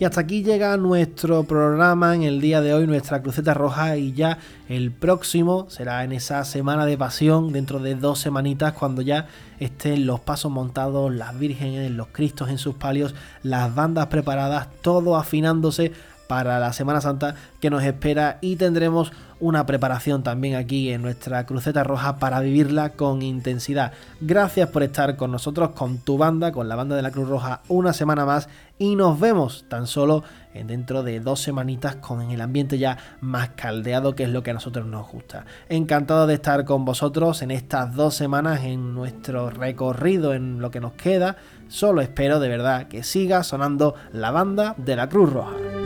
[0.03, 4.11] Y hasta aquí llega nuestro programa en el día de hoy, nuestra cruceta roja y
[4.11, 4.37] ya
[4.67, 9.27] el próximo será en esa semana de pasión, dentro de dos semanitas, cuando ya
[9.61, 15.15] estén los pasos montados, las vírgenes, los cristos en sus palios, las bandas preparadas, todo
[15.15, 15.93] afinándose
[16.27, 18.39] para la Semana Santa que nos espera.
[18.41, 19.13] Y tendremos
[19.43, 23.91] una preparación también aquí en nuestra cruceta roja para vivirla con intensidad.
[24.21, 27.59] Gracias por estar con nosotros, con tu banda, con la banda de la Cruz Roja
[27.67, 28.47] una semana más
[28.79, 34.15] y nos vemos tan solo dentro de dos semanitas con el ambiente ya más caldeado
[34.15, 35.45] que es lo que a nosotros nos gusta.
[35.67, 40.79] Encantado de estar con vosotros en estas dos semanas en nuestro recorrido en lo que
[40.79, 41.35] nos queda.
[41.67, 45.82] Solo espero de verdad que siga sonando la banda de la Cruz Roja.